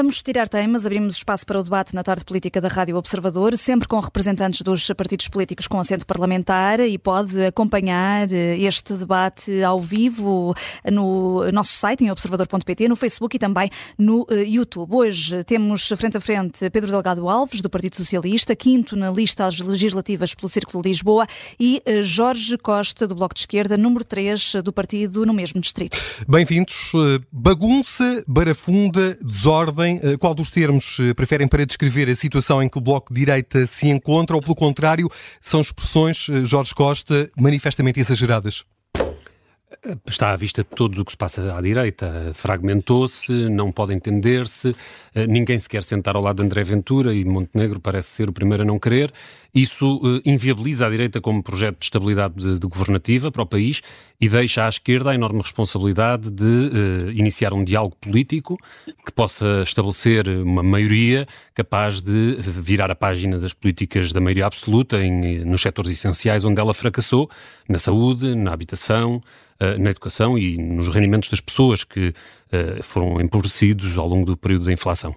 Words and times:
Vamos 0.00 0.22
tirar 0.22 0.48
temas, 0.48 0.86
abrimos 0.86 1.16
espaço 1.16 1.44
para 1.44 1.60
o 1.60 1.62
debate 1.62 1.94
na 1.94 2.02
tarde 2.02 2.24
política 2.24 2.58
da 2.58 2.68
Rádio 2.68 2.96
Observador, 2.96 3.54
sempre 3.58 3.86
com 3.86 4.00
representantes 4.00 4.62
dos 4.62 4.90
partidos 4.96 5.28
políticos 5.28 5.68
com 5.68 5.78
assento 5.78 6.06
parlamentar 6.06 6.80
e 6.80 6.96
pode 6.96 7.44
acompanhar 7.44 8.32
eh, 8.32 8.56
este 8.60 8.94
debate 8.94 9.62
ao 9.62 9.78
vivo 9.78 10.54
no 10.90 11.52
nosso 11.52 11.74
site, 11.74 12.02
em 12.02 12.10
observador.pt, 12.10 12.88
no 12.88 12.96
Facebook 12.96 13.36
e 13.36 13.38
também 13.38 13.68
no 13.98 14.26
eh, 14.30 14.36
YouTube. 14.36 14.90
Hoje 14.90 15.44
temos 15.44 15.86
frente 15.88 16.16
a 16.16 16.20
frente 16.20 16.70
Pedro 16.70 16.90
Delgado 16.90 17.28
Alves, 17.28 17.60
do 17.60 17.68
Partido 17.68 17.96
Socialista, 17.96 18.56
quinto 18.56 18.96
na 18.96 19.10
lista 19.10 19.44
às 19.44 19.60
legislativas 19.60 20.34
pelo 20.34 20.48
Círculo 20.48 20.82
de 20.82 20.88
Lisboa, 20.88 21.26
e 21.60 21.82
eh, 21.84 22.00
Jorge 22.00 22.56
Costa, 22.56 23.06
do 23.06 23.14
Bloco 23.14 23.34
de 23.34 23.40
Esquerda, 23.40 23.76
número 23.76 24.02
3 24.02 24.62
do 24.64 24.72
partido 24.72 25.26
no 25.26 25.34
mesmo 25.34 25.60
distrito. 25.60 25.98
Bem-vindos. 26.26 26.90
Bagunça, 27.30 28.24
barafunda, 28.26 29.18
desordem 29.20 29.89
eh, 29.98 30.16
qual 30.16 30.34
dos 30.34 30.50
termos 30.50 30.98
eh, 31.00 31.14
preferem 31.14 31.48
para 31.48 31.64
descrever 31.64 32.08
a 32.08 32.14
situação 32.14 32.62
em 32.62 32.68
que 32.68 32.78
o 32.78 32.80
Bloco 32.80 33.12
de 33.12 33.20
Direita 33.20 33.66
se 33.66 33.88
encontra 33.88 34.36
ou, 34.36 34.42
pelo 34.42 34.54
contrário, 34.54 35.10
são 35.40 35.60
expressões, 35.60 36.28
eh, 36.28 36.44
Jorge 36.44 36.74
Costa, 36.74 37.30
manifestamente 37.36 37.98
exageradas? 38.00 38.64
Está 40.06 40.32
à 40.32 40.36
vista 40.36 40.62
de 40.62 40.68
todos 40.68 40.98
o 40.98 41.04
que 41.06 41.12
se 41.12 41.16
passa 41.16 41.56
à 41.56 41.60
direita. 41.60 42.32
Fragmentou-se, 42.34 43.32
não 43.48 43.72
pode 43.72 43.94
entender-se, 43.94 44.76
eh, 45.14 45.26
ninguém 45.26 45.58
se 45.58 45.70
quer 45.70 45.82
sentar 45.82 46.16
ao 46.16 46.22
lado 46.22 46.36
de 46.36 46.42
André 46.42 46.62
Ventura 46.62 47.14
e 47.14 47.24
Montenegro 47.24 47.80
parece 47.80 48.08
ser 48.08 48.28
o 48.28 48.32
primeiro 48.32 48.62
a 48.62 48.66
não 48.66 48.78
querer. 48.78 49.10
Isso 49.54 49.96
uh, 49.96 50.20
inviabiliza 50.22 50.86
a 50.86 50.90
direita 50.90 51.18
como 51.18 51.42
projeto 51.42 51.78
de 51.78 51.86
estabilidade 51.86 52.34
de, 52.34 52.58
de 52.58 52.66
governativa 52.66 53.32
para 53.32 53.42
o 53.42 53.46
país 53.46 53.80
e 54.20 54.28
deixa 54.28 54.66
à 54.66 54.68
esquerda 54.68 55.10
a 55.10 55.14
enorme 55.14 55.40
responsabilidade 55.40 56.30
de 56.30 56.44
uh, 56.44 57.10
iniciar 57.12 57.54
um 57.54 57.64
diálogo 57.64 57.96
político 57.96 58.58
que 59.04 59.10
possa 59.10 59.62
estabelecer 59.62 60.28
uma 60.28 60.62
maioria 60.62 61.26
capaz 61.54 62.02
de 62.02 62.36
virar 62.38 62.90
a 62.90 62.94
página 62.94 63.38
das 63.38 63.54
políticas 63.54 64.12
da 64.12 64.20
maioria 64.20 64.44
absoluta 64.44 65.02
em, 65.02 65.42
nos 65.42 65.62
setores 65.62 65.90
essenciais 65.90 66.44
onde 66.44 66.60
ela 66.60 66.74
fracassou, 66.74 67.30
na 67.66 67.78
saúde, 67.78 68.34
na 68.34 68.52
habitação, 68.52 69.22
na 69.78 69.90
educação 69.90 70.38
e 70.38 70.56
nos 70.56 70.88
rendimentos 70.88 71.28
das 71.28 71.40
pessoas 71.40 71.84
que 71.84 72.12
foram 72.82 73.20
empobrecidos 73.20 73.98
ao 73.98 74.08
longo 74.08 74.24
do 74.24 74.36
período 74.36 74.64
da 74.64 74.72
inflação. 74.72 75.14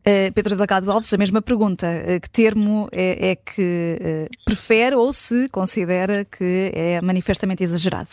Uh, 0.00 0.32
Pedro 0.34 0.56
Delgado 0.56 0.90
Alves, 0.90 1.12
a 1.12 1.18
mesma 1.18 1.42
pergunta. 1.42 1.86
Uh, 1.86 2.20
que 2.20 2.30
termo 2.30 2.88
é, 2.90 3.32
é 3.32 3.36
que 3.36 3.98
uh, 4.00 4.44
prefere 4.46 4.96
ou 4.96 5.12
se 5.12 5.46
considera 5.50 6.24
que 6.24 6.72
é 6.74 7.02
manifestamente 7.02 7.62
exagerado? 7.62 8.08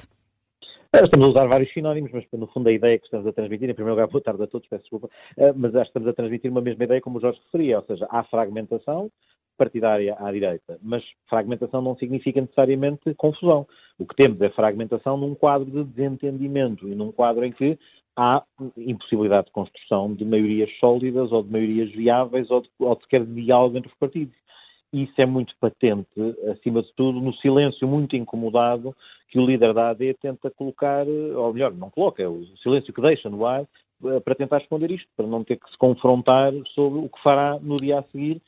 Estamos 0.94 1.28
a 1.28 1.30
usar 1.30 1.46
vários 1.48 1.72
sinónimos, 1.72 2.12
mas 2.12 2.26
no 2.34 2.48
fundo 2.48 2.68
a 2.68 2.74
ideia 2.74 2.98
que 2.98 3.06
estamos 3.06 3.28
a 3.28 3.32
transmitir, 3.32 3.70
em 3.70 3.74
primeiro 3.74 3.96
lugar, 3.96 4.12
boa 4.12 4.22
tarde 4.22 4.44
a 4.44 4.48
todos, 4.48 4.68
peço 4.68 4.84
desculpa, 4.84 5.10
mas 5.56 5.76
acho 5.76 5.84
que 5.84 5.90
estamos 5.90 6.08
a 6.08 6.14
transmitir 6.14 6.50
uma 6.50 6.62
mesma 6.62 6.86
ideia 6.86 7.02
como 7.02 7.18
o 7.18 7.22
Jorge 7.22 7.40
referia, 7.46 7.78
ou 7.78 7.86
seja, 7.86 8.08
há 8.10 8.24
fragmentação 8.24 9.12
partidária 9.58 10.16
à 10.20 10.32
direita, 10.32 10.78
mas 10.82 11.04
fragmentação 11.30 11.82
não 11.82 11.96
significa 11.98 12.40
necessariamente 12.40 13.14
confusão. 13.16 13.68
O 13.98 14.06
que 14.06 14.16
temos 14.16 14.40
é 14.42 14.50
fragmentação 14.50 15.18
num 15.18 15.34
quadro 15.34 15.70
de 15.70 15.84
desentendimento 15.84 16.88
e 16.88 16.96
num 16.96 17.12
quadro 17.12 17.44
em 17.44 17.52
que 17.52 17.78
há 18.16 18.44
impossibilidade 18.78 19.48
de 19.48 19.54
construção 19.54 20.14
de 20.14 20.26
maiorias 20.26 20.70
sólidas 20.80 21.32
ou 21.32 21.44
de 21.44 21.52
maiorias 21.52 21.92
viáveis 21.92 22.50
ou 22.50 22.62
de, 22.62 22.70
ou 22.80 23.00
sequer 23.02 23.26
de 23.26 23.44
diálogo 23.44 23.78
entre 23.78 23.92
os 23.92 23.98
partidos. 23.98 24.36
Isso 24.92 25.14
é 25.18 25.26
muito 25.26 25.54
patente, 25.60 26.08
acima 26.52 26.82
de 26.82 26.92
tudo, 26.94 27.20
no 27.20 27.34
silêncio 27.36 27.88
muito 27.88 28.16
incomodado 28.16 28.96
que 29.30 29.38
o 29.38 29.46
líder 29.46 29.74
da 29.74 29.90
AD 29.90 30.14
tenta 30.22 30.50
colocar, 30.50 31.06
ou 31.08 31.54
melhor, 31.54 31.74
não 31.74 31.90
coloca, 31.90 32.24
é 32.24 32.28
o 32.28 32.46
silêncio 32.64 32.94
que 32.94 33.02
deixa 33.02 33.30
no 33.30 33.46
ar 33.46 33.68
eh, 34.06 34.20
para 34.22 34.36
tentar 34.36 34.60
esconder 34.60 34.92
isto, 34.92 35.08
para 35.16 35.28
não 35.28 35.44
ter 35.44 35.58
que 35.58 35.70
se 35.70 35.78
confrontar 35.78 36.54
sobre 36.74 37.00
o 37.00 37.10
que 37.10 37.22
fará 37.22 37.60
no 37.60 37.76
dia 37.76 38.00
a 38.00 38.04
seguir 38.04 38.38
eh, 38.38 38.42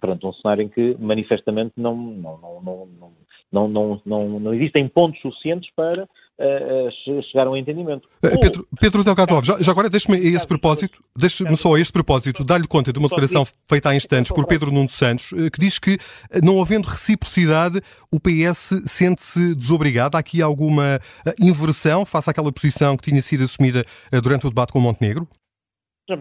perante 0.00 0.26
um 0.26 0.32
cenário 0.34 0.62
em 0.62 0.68
que 0.68 0.96
manifestamente 0.98 1.72
não, 1.76 1.96
não, 1.96 2.38
não, 2.38 2.62
não, 2.62 3.12
não, 3.52 3.68
não, 3.68 4.02
não, 4.04 4.40
não 4.40 4.54
existem 4.54 4.88
pontos 4.88 5.20
suficientes 5.20 5.70
para 5.74 6.04
uh, 6.04 7.22
chegar 7.30 7.46
a 7.46 7.50
um 7.50 7.56
entendimento. 7.56 8.08
Pedro, 8.20 8.66
Pedro 8.80 9.04
Delgado 9.04 9.34
Alves, 9.34 9.46
já, 9.46 9.62
já 9.62 9.72
agora 9.72 9.88
deixe-me 9.88 10.16
a 10.16 10.20
esse 10.20 10.46
propósito, 10.46 11.02
deixe-me 11.16 11.56
só 11.56 11.74
a 11.74 11.80
este 11.80 11.92
propósito, 11.92 12.44
dar-lhe 12.44 12.66
conta 12.66 12.92
de 12.92 12.98
uma 12.98 13.08
declaração 13.08 13.44
feita 13.68 13.90
há 13.90 13.96
instantes 13.96 14.32
por 14.32 14.46
Pedro 14.46 14.72
Nuno 14.72 14.88
Santos, 14.88 15.30
que 15.52 15.60
diz 15.60 15.78
que, 15.78 15.98
não 16.42 16.60
havendo 16.60 16.88
reciprocidade, 16.88 17.80
o 18.12 18.18
PS 18.18 18.82
sente-se 18.86 19.54
desobrigado. 19.54 20.16
Há 20.16 20.20
aqui 20.20 20.42
alguma 20.42 21.00
inversão 21.40 22.04
face 22.04 22.30
àquela 22.30 22.52
posição 22.52 22.96
que 22.96 23.10
tinha 23.10 23.22
sido 23.22 23.44
assumida 23.44 23.84
durante 24.22 24.46
o 24.46 24.50
debate 24.50 24.72
com 24.72 24.80
Montenegro? 24.80 25.28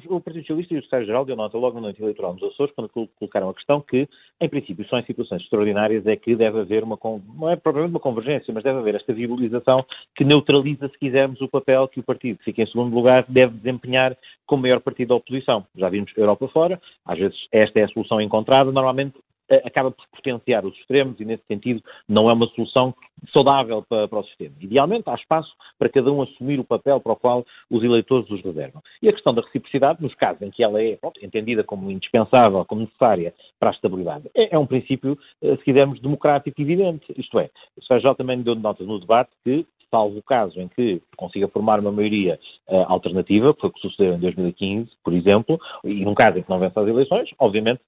O 0.10 0.22
Partido 0.22 0.44
Socialista 0.44 0.74
e 0.74 0.78
o 0.78 0.82
Secretário-Geral 0.82 1.26
deu 1.26 1.36
nota 1.36 1.58
logo 1.58 1.76
na 1.76 1.82
noite 1.82 2.02
eleitoral 2.02 2.34
nos 2.34 2.44
Açores, 2.44 2.74
quando 2.74 2.90
colocaram 2.90 3.50
a 3.50 3.54
questão 3.54 3.82
que, 3.82 4.08
em 4.40 4.50
princípio, 4.50 4.88
só 4.88 4.98
em 4.98 5.06
situações 5.06 5.42
extraordinárias 5.42 6.08
é 6.08 6.16
que 6.16 6.36
deve 6.36 6.62
haver 6.62 6.84
uma, 6.84 6.98
não 7.36 7.50
é 7.50 7.56
propriamente 7.58 7.94
uma 7.94 8.00
convergência, 8.00 8.54
mas 8.54 8.64
deve 8.64 8.80
haver 8.80 8.96
esta 8.96 9.14
viabilização 9.14 9.86
que 10.16 10.24
neutraliza, 10.24 10.88
se 10.88 10.98
quisermos, 10.98 11.42
o 11.42 11.50
papel 11.50 11.88
que 11.90 12.00
o 12.00 12.04
partido 12.04 12.38
que 12.38 12.46
fica 12.46 12.62
em 12.62 12.68
segundo 12.68 12.96
lugar 12.96 13.26
deve 13.28 13.58
desempenhar 13.58 14.18
como 14.46 14.62
maior 14.62 14.80
partido 14.80 15.10
da 15.10 15.16
oposição. 15.16 15.66
Já 15.76 15.90
vimos 15.90 16.12
Europa 16.16 16.48
fora, 16.48 16.82
às 17.06 17.20
vezes 17.20 17.38
esta 17.52 17.80
é 17.80 17.84
a 17.84 17.90
solução 17.90 18.22
encontrada, 18.22 18.72
normalmente 18.72 19.16
acaba 19.64 19.92
por 19.92 20.06
potenciar 20.16 20.66
os 20.66 20.76
extremos 20.78 21.20
e, 21.20 21.26
nesse 21.26 21.44
sentido, 21.46 21.82
não 22.08 22.30
é 22.30 22.34
uma 22.34 22.48
solução 22.48 22.94
saudável 23.32 23.84
para, 23.88 24.08
para, 24.08 24.20
o 24.20 24.24
sistema. 24.24 24.56
Idealmente, 24.60 25.10
há 25.10 25.16
espaço 25.16 25.52
para 25.78 25.90
cada 25.90 26.12
um 26.12 26.22
assumir 26.22 26.60
o 26.60 26.64
papel 26.64 27.00
para 27.00 27.14
o 27.14 27.16
qual 27.16 27.46
os 27.70 27.84
eleitores 27.84 28.30
os 28.30 28.42
reservam. 28.42 28.82
E 29.02 29.10
a 29.10 29.14
questão 29.14 29.34
da 29.34 29.42
reciprocidade, 29.42 30.02
nos 30.02 30.14
casos 30.16 30.42
em 30.42 30.52
que 30.52 30.64
ela 30.64 30.82
é 30.82 30.96
pronto, 30.96 31.24
entendida 31.24 31.64
como 31.64 31.92
indispensável, 31.92 32.66
como 32.66 32.82
necessária 32.82 33.34
para 33.60 33.70
a 33.70 33.74
estabilidade, 33.74 34.30
é, 34.36 34.56
é 34.56 34.60
um 34.60 34.66
princípio, 34.66 35.18
eh, 35.42 35.56
se 35.58 35.64
quisermos, 35.64 36.00
democrático 36.00 36.62
evidente. 36.62 37.06
Isto 37.18 37.40
é, 37.40 37.50
o 37.78 37.84
Sérgio 37.84 38.16
também 38.16 38.42
deu 38.42 38.56
nota 38.56 38.84
no 38.84 39.00
debate 39.00 39.32
que 39.44 39.66
salvo 39.94 40.18
o 40.18 40.24
caso 40.24 40.60
em 40.60 40.68
que 40.68 41.00
consiga 41.16 41.48
formar 41.48 41.80
uma 41.80 41.92
maioria 41.92 42.40
uh, 42.68 42.78
alternativa, 42.88 43.54
que 43.54 43.62
foi 43.62 43.70
o 43.70 43.74
que 43.74 43.80
sucedeu 43.80 44.16
em 44.16 44.20
2015, 44.20 44.90
por 45.04 45.14
exemplo, 45.14 45.60
e 45.84 46.04
num 46.04 46.16
caso 46.16 46.40
em 46.40 46.42
que 46.42 46.50
não 46.50 46.58
vence 46.58 46.80
as 46.80 46.88
eleições, 46.88 47.30
obviamente 47.38 47.82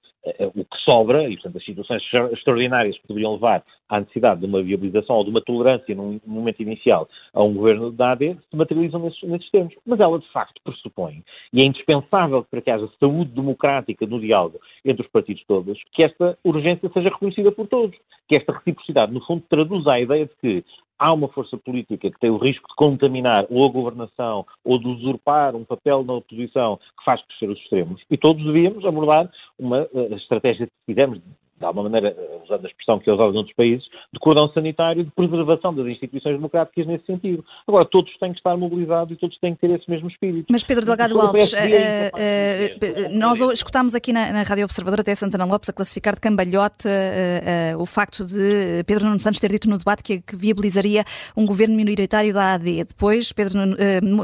o 0.54 0.64
que 0.64 0.76
sobra, 0.84 1.28
e 1.28 1.34
portanto 1.34 1.56
as 1.58 1.64
situações 1.64 2.02
extraordinárias 2.32 2.98
que 2.98 3.06
poderiam 3.06 3.34
levar 3.34 3.62
à 3.88 4.00
necessidade 4.00 4.40
de 4.40 4.46
uma 4.46 4.62
viabilização 4.62 5.16
ou 5.16 5.24
de 5.24 5.30
uma 5.30 5.40
tolerância 5.40 5.94
num 5.94 6.20
momento 6.26 6.60
inicial 6.60 7.08
a 7.32 7.42
um 7.42 7.54
governo 7.54 7.92
da 7.92 8.12
AD, 8.12 8.36
se 8.50 8.56
materializam 8.56 9.00
nesses, 9.00 9.22
nesses 9.22 9.50
termos. 9.50 9.74
Mas 9.86 10.00
ela 10.00 10.18
de 10.18 10.28
facto 10.32 10.60
pressupõe, 10.64 11.22
e 11.52 11.60
é 11.60 11.64
indispensável 11.64 12.44
para 12.50 12.60
que 12.60 12.70
haja 12.70 12.88
saúde 12.98 13.30
democrática 13.30 14.06
no 14.06 14.20
diálogo 14.20 14.60
entre 14.84 15.04
os 15.04 15.10
partidos 15.10 15.44
todos, 15.46 15.78
que 15.92 16.02
esta 16.02 16.36
urgência 16.44 16.90
seja 16.92 17.08
reconhecida 17.08 17.52
por 17.52 17.68
todos, 17.68 17.96
que 18.28 18.36
esta 18.36 18.52
reciprocidade, 18.52 19.12
no 19.12 19.24
fundo, 19.24 19.44
traduza 19.48 19.92
a 19.92 20.00
ideia 20.00 20.26
de 20.26 20.32
que 20.40 20.64
há 20.98 21.12
uma 21.12 21.28
força 21.28 21.56
política 21.56 22.10
que 22.10 22.18
tem 22.18 22.30
o 22.30 22.38
risco 22.38 22.68
de 22.68 22.74
contaminar 22.74 23.46
ou 23.50 23.66
a 23.66 23.72
governação 23.72 24.46
ou 24.64 24.78
de 24.78 24.88
usurpar 24.88 25.54
um 25.54 25.64
papel 25.64 26.04
na 26.04 26.14
oposição 26.14 26.76
que 26.76 27.04
faz 27.04 27.22
crescer 27.22 27.50
os 27.50 27.58
extremos. 27.58 28.02
E 28.10 28.16
todos 28.16 28.44
devíamos 28.44 28.84
abordar 28.84 29.30
uma 29.58 29.82
uh, 29.92 30.14
estratégia, 30.14 30.66
se 30.66 30.72
quisermos, 30.86 31.20
de 31.58 31.64
alguma 31.64 31.88
maneira, 31.88 32.14
eh, 32.16 32.40
usando 32.44 32.64
a 32.64 32.68
expressão 32.68 32.98
que 32.98 33.08
é 33.08 33.12
usada 33.12 33.32
noutros 33.32 33.54
países, 33.56 33.84
de 34.12 34.20
cordão 34.20 34.48
sanitário, 34.52 35.04
de 35.04 35.10
preservação 35.10 35.74
das 35.74 35.86
instituições 35.86 36.36
democráticas 36.36 36.86
nesse 36.86 37.06
sentido. 37.06 37.44
Agora, 37.66 37.84
todos 37.86 38.14
têm 38.18 38.32
que 38.32 38.38
estar 38.38 38.56
mobilizados 38.56 39.14
e 39.14 39.16
todos 39.16 39.38
têm 39.38 39.54
que 39.54 39.60
ter 39.60 39.70
esse 39.70 39.88
mesmo 39.90 40.08
espírito. 40.08 40.46
Mas, 40.50 40.62
Pedro 40.62 40.84
Delgado 40.84 41.18
Alves, 41.18 41.52
uh, 41.52 41.56
uh, 41.56 43.18
nós 43.18 43.40
escutámos 43.52 43.94
aqui 43.94 44.12
na, 44.12 44.32
na 44.32 44.42
Rádio 44.42 44.64
Observador 44.64 45.00
até 45.00 45.14
Santana 45.14 45.46
Lopes 45.46 45.70
a 45.70 45.72
classificar 45.72 46.14
de 46.14 46.20
cambalhota 46.20 46.88
uh, 46.88 47.80
o 47.80 47.86
facto 47.86 48.24
de 48.26 48.84
Pedro 48.86 49.06
Nuno 49.06 49.20
Santos 49.20 49.40
ter 49.40 49.50
dito 49.50 49.68
no 49.68 49.78
debate 49.78 50.02
que, 50.02 50.20
que 50.20 50.36
viabilizaria 50.36 51.04
um 51.36 51.46
governo 51.46 51.74
minoritário 51.74 52.34
da 52.34 52.54
AD. 52.54 52.84
Depois, 52.84 53.32
Pedro 53.32 53.58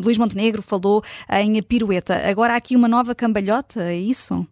Luís 0.03 0.19
Montenegro 0.19 0.63
falou 0.63 1.03
em 1.31 1.63
pirueta. 1.63 2.29
Agora 2.29 2.55
há 2.55 2.57
aqui 2.57 2.77
uma 2.77 2.89
nova 2.89 3.15
cambalhota, 3.15 3.83
é 3.83 3.97
isso? 3.97 4.47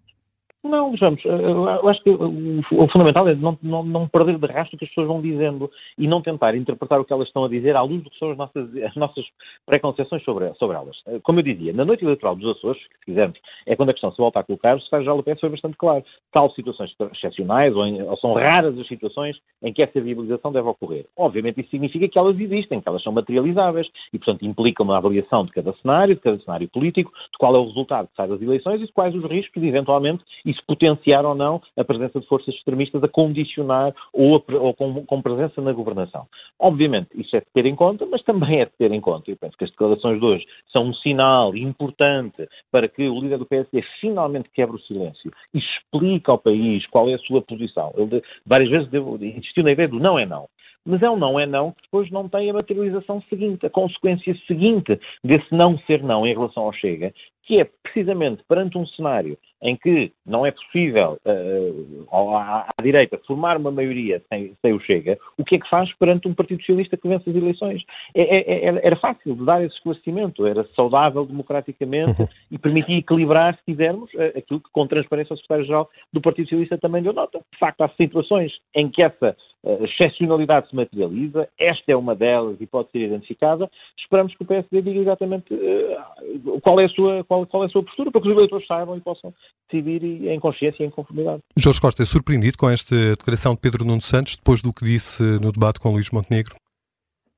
Não, 0.62 0.90
vejamos, 0.90 1.24
eh, 1.24 1.28
eu 1.28 1.88
acho 1.88 2.02
que 2.02 2.10
o 2.10 2.88
fundamental 2.88 3.26
é 3.26 3.34
não, 3.34 3.58
não, 3.62 3.82
não, 3.82 4.06
perder 4.06 4.38
de 4.38 4.46
rastro 4.46 4.76
o 4.76 4.78
que 4.78 4.84
as 4.84 4.90
pessoas 4.90 5.06
vão 5.06 5.22
dizendo 5.22 5.70
e 5.96 6.06
não 6.06 6.20
tentar 6.20 6.54
interpretar 6.54 7.00
o 7.00 7.04
que 7.04 7.12
elas 7.14 7.28
estão 7.28 7.44
a 7.44 7.48
dizer 7.48 7.74
à 7.76 7.82
luz 7.82 8.02
do 8.02 8.10
que 8.10 8.18
são 8.18 8.30
as 8.30 8.36
nossas, 8.36 8.76
as 8.76 8.94
nossas 8.94 9.24
preconceições 9.64 10.22
sobre, 10.22 10.52
sobre 10.54 10.76
elas. 10.76 10.96
Eh, 11.06 11.18
como 11.22 11.38
eu 11.38 11.44
dizia, 11.44 11.72
na 11.72 11.86
noite 11.86 12.04
eleitoral 12.04 12.36
dos 12.36 12.58
Açores, 12.58 12.78
se 12.82 13.06
quisermos, 13.06 13.38
é 13.64 13.74
quando 13.74 13.88
a 13.88 13.92
questão 13.94 14.12
se 14.12 14.18
volta 14.18 14.40
a 14.40 14.44
colocar, 14.44 14.76
o 14.76 14.80
secretário-geral 14.80 15.16
do 15.16 15.22
PS 15.22 15.40
foi 15.40 15.48
bastante 15.48 15.76
claro. 15.78 16.04
Tal 16.30 16.50
situações 16.50 16.94
excepcionais 17.10 17.74
ou, 17.74 17.86
em, 17.86 18.02
ou, 18.02 18.16
são 18.18 18.34
raras 18.34 18.78
as 18.78 18.86
situações 18.86 19.38
em 19.62 19.72
que 19.72 19.82
essa 19.82 19.98
viabilização 19.98 20.52
deve 20.52 20.68
ocorrer. 20.68 21.06
Obviamente 21.16 21.62
isso 21.62 21.70
significa 21.70 22.06
que 22.06 22.18
elas 22.18 22.38
existem, 22.38 22.82
que 22.82 22.88
elas 22.88 23.02
são 23.02 23.14
materializáveis 23.14 23.88
e, 24.12 24.18
portanto, 24.18 24.44
implica 24.44 24.82
uma 24.82 24.98
avaliação 24.98 25.46
de 25.46 25.52
cada 25.52 25.72
cenário, 25.80 26.16
de 26.16 26.20
cada 26.20 26.38
cenário 26.38 26.68
político, 26.68 27.10
de 27.32 27.38
qual 27.38 27.56
é 27.56 27.58
o 27.58 27.64
resultado 27.64 28.08
que 28.08 28.16
sai 28.16 28.28
das 28.28 28.42
eleições 28.42 28.82
e 28.82 28.86
de 28.86 28.92
quais 28.92 29.14
os 29.14 29.24
riscos, 29.24 29.62
eventualmente, 29.62 30.22
e 30.50 30.54
se 30.54 30.62
potenciar 30.66 31.24
ou 31.24 31.34
não 31.34 31.62
a 31.76 31.84
presença 31.84 32.18
de 32.18 32.26
forças 32.26 32.54
extremistas 32.54 33.02
a 33.04 33.08
condicionar 33.08 33.94
ou, 34.12 34.36
a, 34.36 34.56
ou 34.56 34.74
com, 34.74 35.06
com, 35.06 35.22
presença 35.22 35.60
na 35.60 35.72
governação. 35.72 36.26
Obviamente, 36.58 37.08
isso 37.14 37.36
é 37.36 37.40
de 37.40 37.46
ter 37.54 37.66
em 37.66 37.76
conta, 37.76 38.04
mas 38.06 38.22
também 38.22 38.60
é 38.60 38.64
de 38.64 38.72
ter 38.72 38.90
em 38.90 39.00
conta. 39.00 39.30
Eu 39.30 39.36
penso 39.36 39.56
que 39.56 39.64
as 39.64 39.70
declarações 39.70 40.18
de 40.18 40.26
hoje 40.26 40.46
são 40.72 40.84
um 40.84 40.94
sinal 40.94 41.56
importante 41.56 42.48
para 42.70 42.88
que 42.88 43.08
o 43.08 43.20
líder 43.20 43.38
do 43.38 43.46
PSD 43.46 43.82
finalmente 44.00 44.50
quebre 44.52 44.76
o 44.76 44.80
silêncio 44.80 45.30
e 45.54 45.58
explique 45.58 46.28
ao 46.28 46.38
país 46.38 46.84
qual 46.88 47.08
é 47.08 47.14
a 47.14 47.18
sua 47.18 47.40
posição. 47.40 47.92
Ele 47.96 48.22
várias 48.44 48.70
vezes 48.70 48.88
insistiu 49.36 49.62
na 49.62 49.72
ideia 49.72 49.88
do 49.88 50.00
não 50.00 50.18
é 50.18 50.26
não 50.26 50.48
mas 50.84 51.02
é 51.02 51.10
um 51.10 51.16
não 51.16 51.38
é 51.38 51.46
não 51.46 51.72
que 51.72 51.82
depois 51.82 52.10
não 52.10 52.28
tem 52.28 52.50
a 52.50 52.54
materialização 52.54 53.22
seguinte, 53.28 53.66
a 53.66 53.70
consequência 53.70 54.34
seguinte 54.46 54.98
desse 55.22 55.54
não 55.54 55.78
ser 55.80 56.02
não 56.02 56.26
em 56.26 56.32
relação 56.32 56.64
ao 56.64 56.72
Chega, 56.72 57.12
que 57.50 57.58
é 57.58 57.68
precisamente 57.82 58.44
perante 58.48 58.78
um 58.78 58.86
cenário 58.86 59.36
em 59.60 59.76
que 59.76 60.12
não 60.24 60.46
é 60.46 60.52
possível 60.52 61.18
uh, 61.26 62.36
à, 62.36 62.60
à, 62.60 62.82
direita 62.82 63.20
formar 63.26 63.56
uma 63.56 63.72
maioria 63.72 64.22
sem, 64.28 64.54
sem, 64.62 64.72
o 64.72 64.80
Chega, 64.80 65.18
o 65.36 65.44
que 65.44 65.56
é 65.56 65.58
que 65.58 65.68
faz 65.68 65.92
perante 65.98 66.28
um 66.28 66.34
Partido 66.34 66.60
Socialista 66.60 66.96
que 66.96 67.08
vence 67.08 67.28
as 67.28 67.36
eleições? 67.36 67.82
É, 68.14 68.22
é, 68.22 68.68
é, 68.68 68.86
era 68.86 68.96
fácil 68.96 69.34
de 69.34 69.44
dar 69.44 69.62
esse 69.64 69.74
esclarecimento, 69.74 70.46
era 70.46 70.64
saudável 70.76 71.26
democraticamente 71.26 72.26
e 72.50 72.56
permitia 72.56 72.98
equilibrar, 72.98 73.56
se 73.56 73.64
quisermos, 73.64 74.10
aquilo 74.36 74.60
que 74.60 74.70
com 74.72 74.86
transparência 74.86 75.34
o 75.34 75.36
secretário-geral 75.36 75.90
do 76.12 76.20
Partido 76.20 76.46
Socialista 76.46 76.78
também 76.78 77.02
deu 77.02 77.12
nota. 77.12 77.40
De 77.52 77.58
facto, 77.58 77.82
há 77.82 77.88
situações 77.90 78.52
em 78.74 78.88
que 78.88 79.02
essa 79.02 79.36
uh, 79.62 79.84
excepcionalidade 79.84 80.68
se 80.68 80.76
materializa, 80.76 81.48
esta 81.58 81.92
é 81.92 81.96
uma 81.96 82.14
delas 82.14 82.60
e 82.60 82.66
pode 82.66 82.90
ser 82.90 83.00
identificada. 83.00 83.70
Esperamos 83.98 84.34
que 84.34 84.42
o 84.42 84.46
PSD 84.46 84.82
diga 84.82 85.00
exatamente 85.00 85.52
uh, 85.52 86.60
qual, 86.60 86.80
é 86.80 86.84
a 86.84 86.88
sua, 86.88 87.24
qual, 87.24 87.39
qual 87.46 87.62
é 87.62 87.66
a 87.66 87.68
sua 87.68 87.82
postura, 87.82 88.10
para 88.10 88.20
que 88.20 88.28
os 88.28 88.34
eleitores 88.34 88.66
saibam 88.66 88.96
e 88.96 89.00
possam 89.00 89.32
decidir 89.70 90.28
em 90.28 90.40
consciência 90.40 90.82
e 90.82 90.86
em 90.86 90.90
conformidade. 90.90 91.42
Jorge 91.56 91.80
Costa 91.80 92.02
é 92.02 92.06
surpreendido 92.06 92.58
com 92.58 92.68
esta 92.68 92.94
declaração 93.16 93.54
de 93.54 93.60
Pedro 93.60 93.84
Nuno 93.84 94.02
Santos, 94.02 94.36
depois 94.36 94.62
do 94.62 94.72
que 94.72 94.84
disse 94.84 95.22
no 95.40 95.52
debate 95.52 95.80
com 95.80 95.90
Luís 95.92 96.10
Montenegro? 96.10 96.54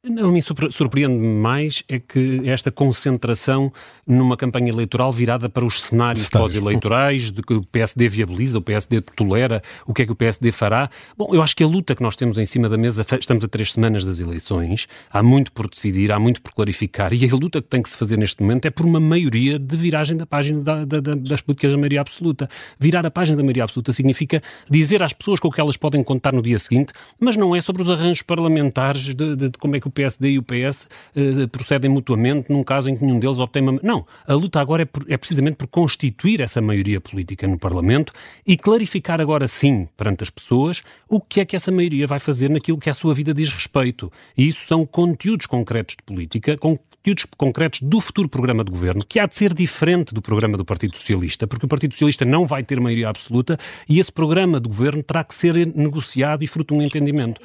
Não, 0.05 0.33
me 0.33 0.43
surpreende 0.43 1.15
mais 1.17 1.85
é 1.89 1.97
que 1.97 2.41
esta 2.45 2.73
concentração 2.73 3.73
numa 4.05 4.37
campanha 4.37 4.69
eleitoral 4.69 5.13
virada 5.13 5.49
para 5.49 5.65
os 5.65 5.81
cenários 5.81 6.29
pós-eleitorais, 6.29 7.31
de 7.31 7.41
que 7.41 7.55
o 7.55 7.63
PSD 7.63 8.09
viabiliza, 8.09 8.59
o 8.59 8.61
PSD 8.61 9.01
tolera, 9.01 9.63
o 9.87 9.95
que 9.95 10.03
é 10.03 10.07
que 10.07 10.11
o 10.11 10.17
PSD 10.17 10.51
fará. 10.51 10.91
Bom, 11.17 11.33
eu 11.33 11.41
acho 11.41 11.55
que 11.55 11.63
a 11.63 11.69
luta 11.69 11.95
que 11.95 12.03
nós 12.03 12.17
temos 12.17 12.37
em 12.37 12.45
cima 12.45 12.69
da 12.69 12.77
mesa, 12.77 13.07
estamos 13.17 13.45
a 13.45 13.49
três 13.49 13.75
semanas 13.75 14.05
das 14.05 14.19
eleições, 14.19 14.89
há 15.09 15.23
muito 15.23 15.53
por 15.53 15.69
decidir, 15.69 16.11
há 16.11 16.19
muito 16.19 16.43
por 16.43 16.53
clarificar, 16.53 17.13
e 17.13 17.25
a 17.25 17.37
luta 17.37 17.63
que 17.63 17.69
tem 17.69 17.81
que 17.81 17.89
se 17.89 17.97
fazer 17.97 18.19
neste 18.19 18.43
momento 18.43 18.67
é 18.67 18.71
por 18.71 18.85
uma 18.85 18.99
maioria 18.99 19.57
de 19.57 19.77
viragem 19.77 20.17
da 20.17 20.27
página 20.27 20.63
da, 20.63 20.85
da, 20.85 21.15
das 21.15 21.41
políticas 21.41 21.71
da 21.71 21.79
maioria 21.79 22.01
absoluta. 22.01 22.51
Virar 22.77 23.07
a 23.07 23.11
página 23.11 23.37
da 23.37 23.45
maioria 23.45 23.63
absoluta 23.63 23.93
significa 23.93 24.43
dizer 24.69 25.01
às 25.01 25.13
pessoas 25.13 25.39
com 25.39 25.47
o 25.47 25.53
que 25.53 25.61
elas 25.61 25.77
podem 25.77 26.03
contar 26.03 26.33
no 26.33 26.43
dia 26.43 26.59
seguinte, 26.59 26.93
mas 27.21 27.37
não 27.37 27.55
é 27.55 27.61
sobre 27.61 27.83
os 27.83 27.89
arranjos 27.89 28.23
parlamentares 28.23 29.15
de, 29.15 29.37
de, 29.37 29.49
de 29.49 29.59
como 29.59 29.77
é 29.77 29.81
que 29.81 29.87
o 29.87 29.92
PSD 29.93 30.31
e 30.31 30.39
o 30.39 30.43
PS 30.43 30.85
uh, 30.85 31.43
eh, 31.43 31.47
procedem 31.47 31.91
mutuamente 31.91 32.50
num 32.53 32.65
caso 32.65 32.91
em 32.91 32.97
que 32.97 33.05
nenhum 33.05 33.19
deles 33.19 33.39
obtém 33.39 33.62
uma... 33.62 33.79
Não, 33.83 34.06
a 34.27 34.35
luta 34.35 34.61
agora 34.61 34.83
é, 34.83 34.85
por, 34.85 35.05
é 35.09 35.17
precisamente 35.17 35.56
por 35.56 35.67
constituir 35.67 36.41
essa 36.41 36.61
maioria 36.61 37.00
política 37.00 37.47
no 37.47 37.59
Parlamento 37.59 38.12
e 38.47 38.56
clarificar 38.56 39.21
agora 39.21 39.47
sim 39.47 39.89
perante 39.97 40.23
as 40.23 40.31
pessoas 40.31 40.83
o 41.09 41.21
que 41.21 41.41
é 41.41 41.44
que 41.44 41.56
essa 41.56 41.71
maioria 41.71 42.06
vai 42.06 42.19
fazer 42.19 42.49
naquilo 42.49 42.79
que 42.79 42.91
a 42.91 42.94
sua 42.94 43.15
vida 43.15 43.33
diz 43.33 43.53
respeito. 43.53 44.11
E 44.37 44.49
isso 44.49 44.67
são 44.67 44.85
conteúdos 44.87 45.47
concretos 45.47 45.97
de 45.97 46.03
política, 46.03 46.56
conteúdos 46.56 47.27
concretos 47.37 47.81
do 47.83 48.00
futuro 48.00 48.29
programa 48.29 48.65
de 48.65 48.71
governo, 48.71 49.05
que 49.05 49.19
há 49.19 49.27
de 49.27 49.35
ser 49.37 49.53
diferente 49.53 50.15
do 50.15 50.23
programa 50.23 50.56
do 50.56 50.65
Partido 50.65 50.97
Socialista, 50.97 51.47
porque 51.47 51.67
o 51.67 51.69
Partido 51.69 51.93
Socialista 51.93 52.25
não 52.25 52.47
vai 52.47 52.62
ter 52.62 52.81
maioria 52.81 53.09
absoluta 53.09 53.59
e 53.89 53.99
esse 53.99 54.12
programa 54.12 54.61
de 54.61 54.69
governo 54.69 55.03
terá 55.03 55.25
que 55.25 55.35
ser 55.35 55.55
negociado 55.75 56.44
e 56.44 56.47
fruto 56.47 56.75
de 56.75 56.81
um 56.81 56.83
entendimento. 56.83 57.41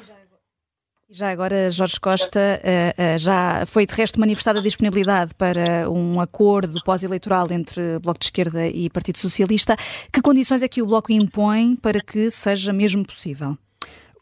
Já 1.10 1.30
agora, 1.30 1.70
Jorge 1.70 1.98
Costa, 1.98 2.60
eh, 2.62 2.94
eh, 2.98 3.16
já 3.16 3.64
foi 3.64 3.86
de 3.86 3.94
resto 3.94 4.20
manifestada 4.20 4.58
a 4.58 4.62
disponibilidade 4.62 5.34
para 5.34 5.90
um 5.90 6.20
acordo 6.20 6.82
pós-eleitoral 6.84 7.50
entre 7.50 7.98
Bloco 7.98 8.20
de 8.20 8.26
Esquerda 8.26 8.68
e 8.68 8.90
Partido 8.90 9.16
Socialista. 9.16 9.74
Que 10.12 10.20
condições 10.20 10.60
é 10.60 10.68
que 10.68 10.82
o 10.82 10.86
Bloco 10.86 11.10
impõe 11.10 11.76
para 11.76 11.98
que 12.02 12.30
seja 12.30 12.74
mesmo 12.74 13.06
possível? 13.06 13.56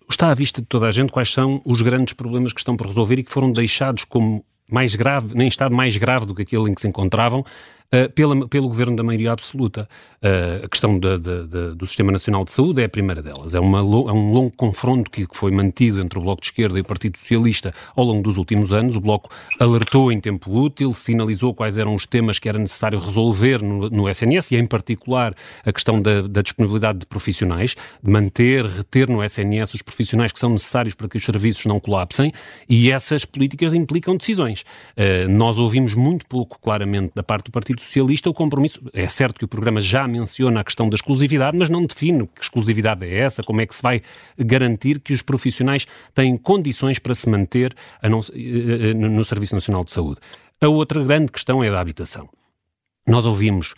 Está 0.09 0.31
à 0.31 0.35
vista 0.35 0.61
de 0.61 0.69
toda 0.69 0.87
a 0.87 0.93
gente 0.93 1.11
quais 1.11 1.33
são 1.33 1.61
os 1.65 1.83
grandes 1.83 2.15
problemas 2.15 2.53
que 2.53 2.61
estão 2.61 2.77
por 2.77 2.87
resolver 2.87 3.19
e 3.19 3.25
que 3.25 3.33
foram 3.33 3.51
deixados 3.51 4.05
como 4.05 4.45
mais 4.71 4.95
grave, 4.95 5.35
nem 5.35 5.49
estado 5.49 5.75
mais 5.75 5.97
grave 5.97 6.25
do 6.25 6.37
que 6.37 6.43
aquele 6.43 6.71
em 6.71 6.75
que 6.75 6.81
se 6.81 6.87
encontravam, 6.87 7.45
uh, 7.93 8.11
pela, 8.13 8.49
pelo 8.49 8.69
governo 8.69 8.97
da 8.97 9.03
maioria 9.03 9.33
absoluta. 9.33 9.89
Uh, 10.23 10.65
a 10.65 10.69
questão 10.69 10.99
do 10.99 11.87
Sistema 11.87 12.13
Nacional 12.13 12.45
de 12.45 12.53
Saúde 12.53 12.83
é 12.83 12.85
a 12.85 12.89
primeira 12.89 13.23
delas. 13.23 13.55
É, 13.55 13.61
uma, 13.61 13.79
é 13.79 13.83
um 14.13 14.33
longo 14.33 14.53
confronto 14.57 15.11
que, 15.11 15.27
que, 15.27 15.37
foi 15.37 15.51
mantido 15.51 16.01
entre 16.01 16.19
o 16.19 16.23
Bloco 16.23 16.41
de 16.41 16.49
Esquerda 16.49 16.79
e 16.79 16.81
o 16.81 16.85
Partido 16.85 17.19
Socialista 17.19 17.73
ao 17.95 18.05
longo 18.05 18.23
dos 18.23 18.37
últimos 18.37 18.73
anos. 18.73 18.97
O 18.97 19.01
Bloco 19.01 19.31
alertou 19.59 20.11
em 20.11 20.21
tempo 20.21 20.51
útil, 20.51 20.93
sinalizou 20.95 21.55
quais 21.55 21.79
eram 21.79 21.95
os 21.95 22.07
temas 22.07 22.39
que 22.39 22.49
era 22.49 22.59
necessário 22.59 22.99
resolver 22.99 23.63
no, 23.63 23.89
no 23.91 24.09
SNS 24.09 24.53
e, 24.53 24.57
em 24.57 24.67
particular, 24.67 25.35
a 25.65 25.73
questão 25.73 26.01
da, 26.01 26.23
da 26.23 26.43
disponibilidade 26.43 27.01
de 27.01 27.07
profissionais, 27.07 27.77
de 28.03 28.11
manter, 28.11 28.65
reter 28.65 29.09
no 29.09 29.23
SNS 29.23 29.75
os 29.75 29.83
profissionais 29.83 30.33
que 30.33 30.39
são 30.39 30.51
necessários 30.51 30.95
para 30.95 31.09
que 31.09 31.17
os 31.17 31.25
serviços 31.25 31.67
não 31.67 31.79
colapsem 31.79 32.33
e 32.69 32.91
essas 32.91 33.25
políticas 33.25 33.75
implicam 33.75 34.17
decisões. 34.17 34.65
Uh, 34.97 35.29
nós 35.29 35.59
ouvimos 35.59 35.95
muito 35.95 36.27
pouco, 36.27 36.59
claramente, 36.61 37.13
da 37.15 37.23
parte 37.23 37.47
do 37.47 37.53
Partido 37.53 37.76
Socialista 37.83 38.31
o 38.31 38.35
compromisso. 38.35 38.81
É 38.93 39.09
certo 39.09 39.39
que 39.39 39.45
o 39.45 39.49
programa 39.49 39.81
já 39.81 40.07
menciona 40.07 40.61
a 40.61 40.65
questão 40.65 40.89
da 40.89 40.95
exclusividade, 40.95 41.57
mas 41.57 41.71
não 41.71 41.85
define 41.85 42.27
que 42.27 42.43
exclusividade 42.43 43.05
é 43.07 43.19
essa, 43.19 43.43
como 43.43 43.61
é 43.61 43.67
que 43.67 43.75
se 43.75 43.83
vai 43.83 44.03
garantir 44.39 45.01
que 45.01 45.13
os 45.13 45.23
profissionais 45.23 45.87
têm 46.15 46.37
condições 46.37 46.99
para 46.99 47.15
se 47.15 47.29
manter 47.29 47.75
não, 48.03 48.21
eh, 48.21 48.91
eh, 48.91 48.95
no 48.95 49.25
Serviço 49.25 49.55
Nacional 49.55 49.85
de 49.85 49.93
Saúde. 49.93 50.21
A 50.61 50.69
outra 50.69 51.03
grande 51.05 51.33
questão 51.33 51.63
é 51.63 51.69
a 51.69 51.73
da 51.73 51.81
habitação. 51.81 52.29
Nós 53.07 53.25
ouvimos 53.25 53.75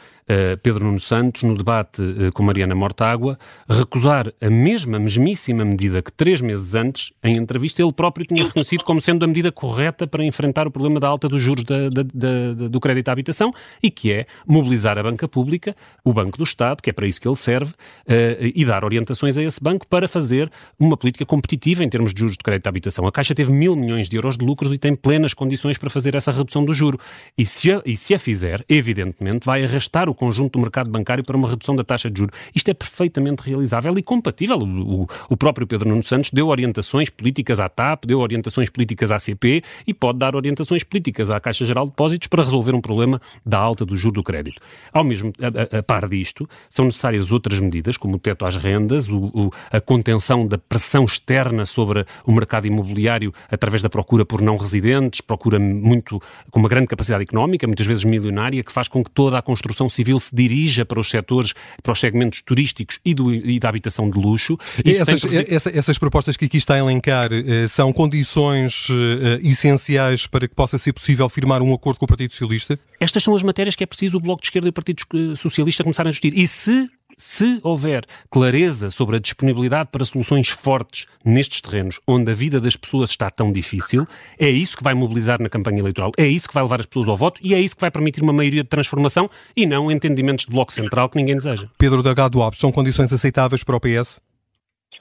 Pedro 0.63 0.85
Nuno 0.85 1.01
Santos, 1.01 1.43
no 1.43 1.57
debate 1.57 2.03
uh, 2.03 2.33
com 2.33 2.43
Mariana 2.43 2.75
Mortágua, 2.75 3.39
recusar 3.69 4.33
a 4.41 4.51
mesma, 4.51 4.99
mesmíssima 4.99 5.65
medida 5.65 6.03
que 6.03 6.13
três 6.13 6.41
meses 6.41 6.75
antes, 6.75 7.13
em 7.23 7.37
entrevista, 7.37 7.83
ele 7.83 7.93
próprio 7.93 8.27
tinha 8.27 8.45
reconhecido 8.45 8.85
como 8.85 9.01
sendo 9.01 9.25
a 9.25 9.27
medida 9.27 9.51
correta 9.51 10.07
para 10.07 10.25
enfrentar 10.25 10.67
o 10.67 10.71
problema 10.71 11.01
da 11.01 11.09
alta 11.09 11.29
dos 11.29 11.41
juros 11.41 11.65
da, 11.65 11.89
da, 11.89 12.03
da, 12.03 12.69
do 12.69 12.81
crédito 12.81 13.09
à 13.09 13.13
habitação 13.13 13.53
e 13.83 13.91
que 13.91 14.13
é 14.13 14.27
mobilizar 14.47 14.99
a 14.99 15.03
banca 15.03 15.27
pública, 15.27 15.75
o 16.05 16.13
Banco 16.13 16.37
do 16.37 16.45
Estado, 16.45 16.83
que 16.83 16.91
é 16.91 16.93
para 16.93 17.07
isso 17.07 17.21
que 17.21 17.29
ele 17.29 17.37
serve, 17.37 17.73
uh, 17.73 18.53
e 18.55 18.65
dar 18.65 18.85
orientações 18.85 19.39
a 19.39 19.43
esse 19.43 19.63
banco 19.63 19.87
para 19.87 20.07
fazer 20.07 20.51
uma 20.79 20.97
política 20.97 21.25
competitiva 21.25 21.83
em 21.83 21.89
termos 21.89 22.13
de 22.13 22.21
juros 22.21 22.37
de 22.37 22.43
crédito 22.45 22.67
à 22.67 22.71
habitação. 22.71 23.07
A 23.07 23.13
Caixa 23.13 23.35
teve 23.35 23.53
mil 23.53 23.75
milhões 23.75 24.09
de 24.09 24.17
euros 24.17 24.37
de 24.37 24.45
lucros 24.45 24.73
e 24.75 24.79
tem 24.79 24.95
plenas 24.95 25.33
condições 25.33 25.79
para 25.79 25.89
fazer 25.89 26.15
essa 26.15 26.31
redução 26.31 26.65
do 26.65 26.75
juro. 26.75 26.99
E 27.37 27.47
se 27.47 27.73
a, 27.73 27.83
e 27.87 27.97
se 27.97 28.15
a 28.15 28.19
fizer, 28.19 28.65
evidentemente, 28.69 29.47
vai 29.47 29.65
arrastar 29.65 30.09
o 30.09 30.18
conjunto 30.19 30.53
do 30.53 30.59
mercado 30.59 30.91
bancário 30.91 31.25
para 31.25 31.37
uma 31.37 31.49
redução 31.49 31.75
da 31.75 31.85
taxa 31.85 32.11
de 32.11 32.19
juros. 32.19 32.37
Isto 32.55 32.71
é 32.71 32.75
perfeitamente 32.75 33.43
realizável 33.43 33.97
e 33.97 34.03
compatível. 34.03 34.59
O, 34.59 35.03
o, 35.03 35.07
o 35.31 35.37
próprio 35.37 35.67
Pedro 35.67 35.89
Nuno 35.89 36.03
Santos 36.03 36.31
deu 36.31 36.49
orientações 36.49 37.09
políticas 37.09 37.61
à 37.61 37.69
TAP, 37.69 38.05
deu 38.05 38.19
orientações 38.19 38.69
políticas 38.69 39.13
à 39.13 39.19
CP 39.19 39.63
e 39.87 39.95
pode 39.95 40.19
dar 40.19 40.35
orientações 40.35 40.83
políticas 40.83 41.31
à 41.31 41.39
Caixa 41.41 41.65
Geral 41.65 41.85
de 41.85 41.91
Depósitos 41.91 42.29
para 42.29 42.43
resolver 42.43 42.75
um 42.75 42.81
problema 42.81 43.21
da 43.45 43.59
alta 43.59 43.85
do 43.85 43.97
juro 43.97 44.15
do 44.15 44.23
crédito. 44.23 44.61
Ao 44.93 45.05
mesmo 45.05 45.33
a, 45.41 45.77
a, 45.77 45.79
a 45.79 45.83
par 45.83 46.09
disto, 46.09 46.49
são 46.69 46.85
necessárias 46.85 47.31
outras 47.33 47.61
medidas, 47.61 47.97
como 47.97 48.17
o 48.17 48.19
teto 48.19 48.45
às 48.45 48.57
rendas, 48.57 49.09
o, 49.09 49.53
a 49.71 49.81
contenção 49.81 50.47
da 50.47 50.59
pressão 50.59 51.05
externa 51.05 51.65
sobre 51.65 52.05
o 52.25 52.33
mercado 52.33 52.67
imobiliário 52.67 53.33
através 53.51 53.83
da 53.83 53.89
procura 53.89 54.25
por 54.25 54.41
não 54.41 54.57
residentes, 54.57 55.21
procura 55.21 55.59
muito 55.59 56.21
com 56.51 56.59
uma 56.59 56.69
grande 56.69 56.87
capacidade 56.87 57.23
económica, 57.23 57.67
muitas 57.67 57.87
vezes 57.87 58.05
milionária, 58.05 58.63
que 58.63 58.73
faz 58.73 58.89
com 58.89 59.05
que 59.05 59.11
toda 59.11 59.39
a 59.39 59.43
construção 59.43 59.89
civil 59.89 60.08
se 60.21 60.35
dirija 60.35 60.85
para 60.85 61.01
os 61.01 61.11
setores, 61.11 61.55
para 61.83 61.93
os 61.93 61.99
segmentos 61.99 62.43
turísticos 62.43 63.01
e, 63.05 63.15
do, 63.15 63.35
e 63.35 63.59
da 63.59 63.69
habitação 63.69 64.09
de 64.09 64.19
luxo. 64.19 64.57
Essas, 64.85 65.25
essa, 65.49 65.77
essas, 65.77 65.99
propostas 65.99 66.37
que 66.37 66.45
aqui 66.45 66.57
está 66.57 66.75
a 66.75 66.79
elencar 66.79 67.31
eh, 67.33 67.67
são 67.67 67.93
condições 67.93 68.87
eh, 68.91 69.41
essenciais 69.43 70.27
para 70.27 70.47
que 70.47 70.55
possa 70.55 70.79
ser 70.79 70.93
possível 70.93 71.29
firmar 71.29 71.61
um 71.63 71.75
acordo 71.75 71.99
com 71.99 72.05
o 72.05 72.09
Partido 72.09 72.31
Socialista? 72.31 72.79
Estas 73.01 73.25
são 73.25 73.35
as 73.35 73.43
matérias 73.43 73.75
que 73.75 73.83
é 73.83 73.87
preciso 73.87 74.19
o 74.19 74.21
Bloco 74.21 74.41
de 74.41 74.47
Esquerda 74.47 74.69
e 74.69 74.71
o 74.71 74.73
Partido 74.73 75.37
Socialista 75.37 75.83
começarem 75.83 76.11
a 76.11 76.13
discutir. 76.13 76.39
E 76.39 76.47
se 76.47 76.89
se 77.19 77.61
houver 77.63 78.07
clareza 78.31 78.89
sobre 78.91 79.17
a 79.17 79.19
disponibilidade 79.19 79.89
para 79.91 80.05
soluções 80.05 80.49
fortes 80.49 81.07
nestes 81.25 81.61
terrenos 81.61 82.01
onde 82.07 82.31
a 82.31 82.35
vida 82.35 82.61
das 82.61 82.77
pessoas 82.77 83.11
está 83.11 83.29
tão 83.29 83.53
difícil, 83.53 84.07
é 84.39 84.49
isso 84.49 84.77
que 84.77 84.85
vai 84.85 84.95
mobilizar 84.95 85.43
na 85.43 85.49
campanha 85.49 85.81
eleitoral, 85.81 86.13
é 86.17 86.27
isso 86.27 86.49
que 86.49 86.55
vai 86.55 86.63
levar 86.63 86.81
as 86.81 86.87
pessoas 86.87 87.09
ao 87.09 87.17
voto 87.17 87.41
e 87.43 87.53
é 87.53 87.61
isso 87.61 87.75
que 87.75 87.81
vai 87.81 87.91
permitir 87.91 88.23
uma 88.23 88.33
maioria 88.33 88.63
de 88.63 88.69
transformação 88.69 89.29
e 89.57 89.67
não 89.67 89.91
entendimentos 89.91 90.47
de 90.47 90.53
bloco 90.53 90.73
central 90.73 91.09
que 91.09 91.17
ninguém 91.17 91.37
deseja. 91.37 91.69
Pedro 91.77 92.03
Delgado 92.03 92.41
Alves, 92.41 92.61
são 92.61 92.71
condições 92.71 93.13
aceitáveis 93.13 93.65
para 93.65 93.77
o 93.77 93.81
PS? 93.81 94.21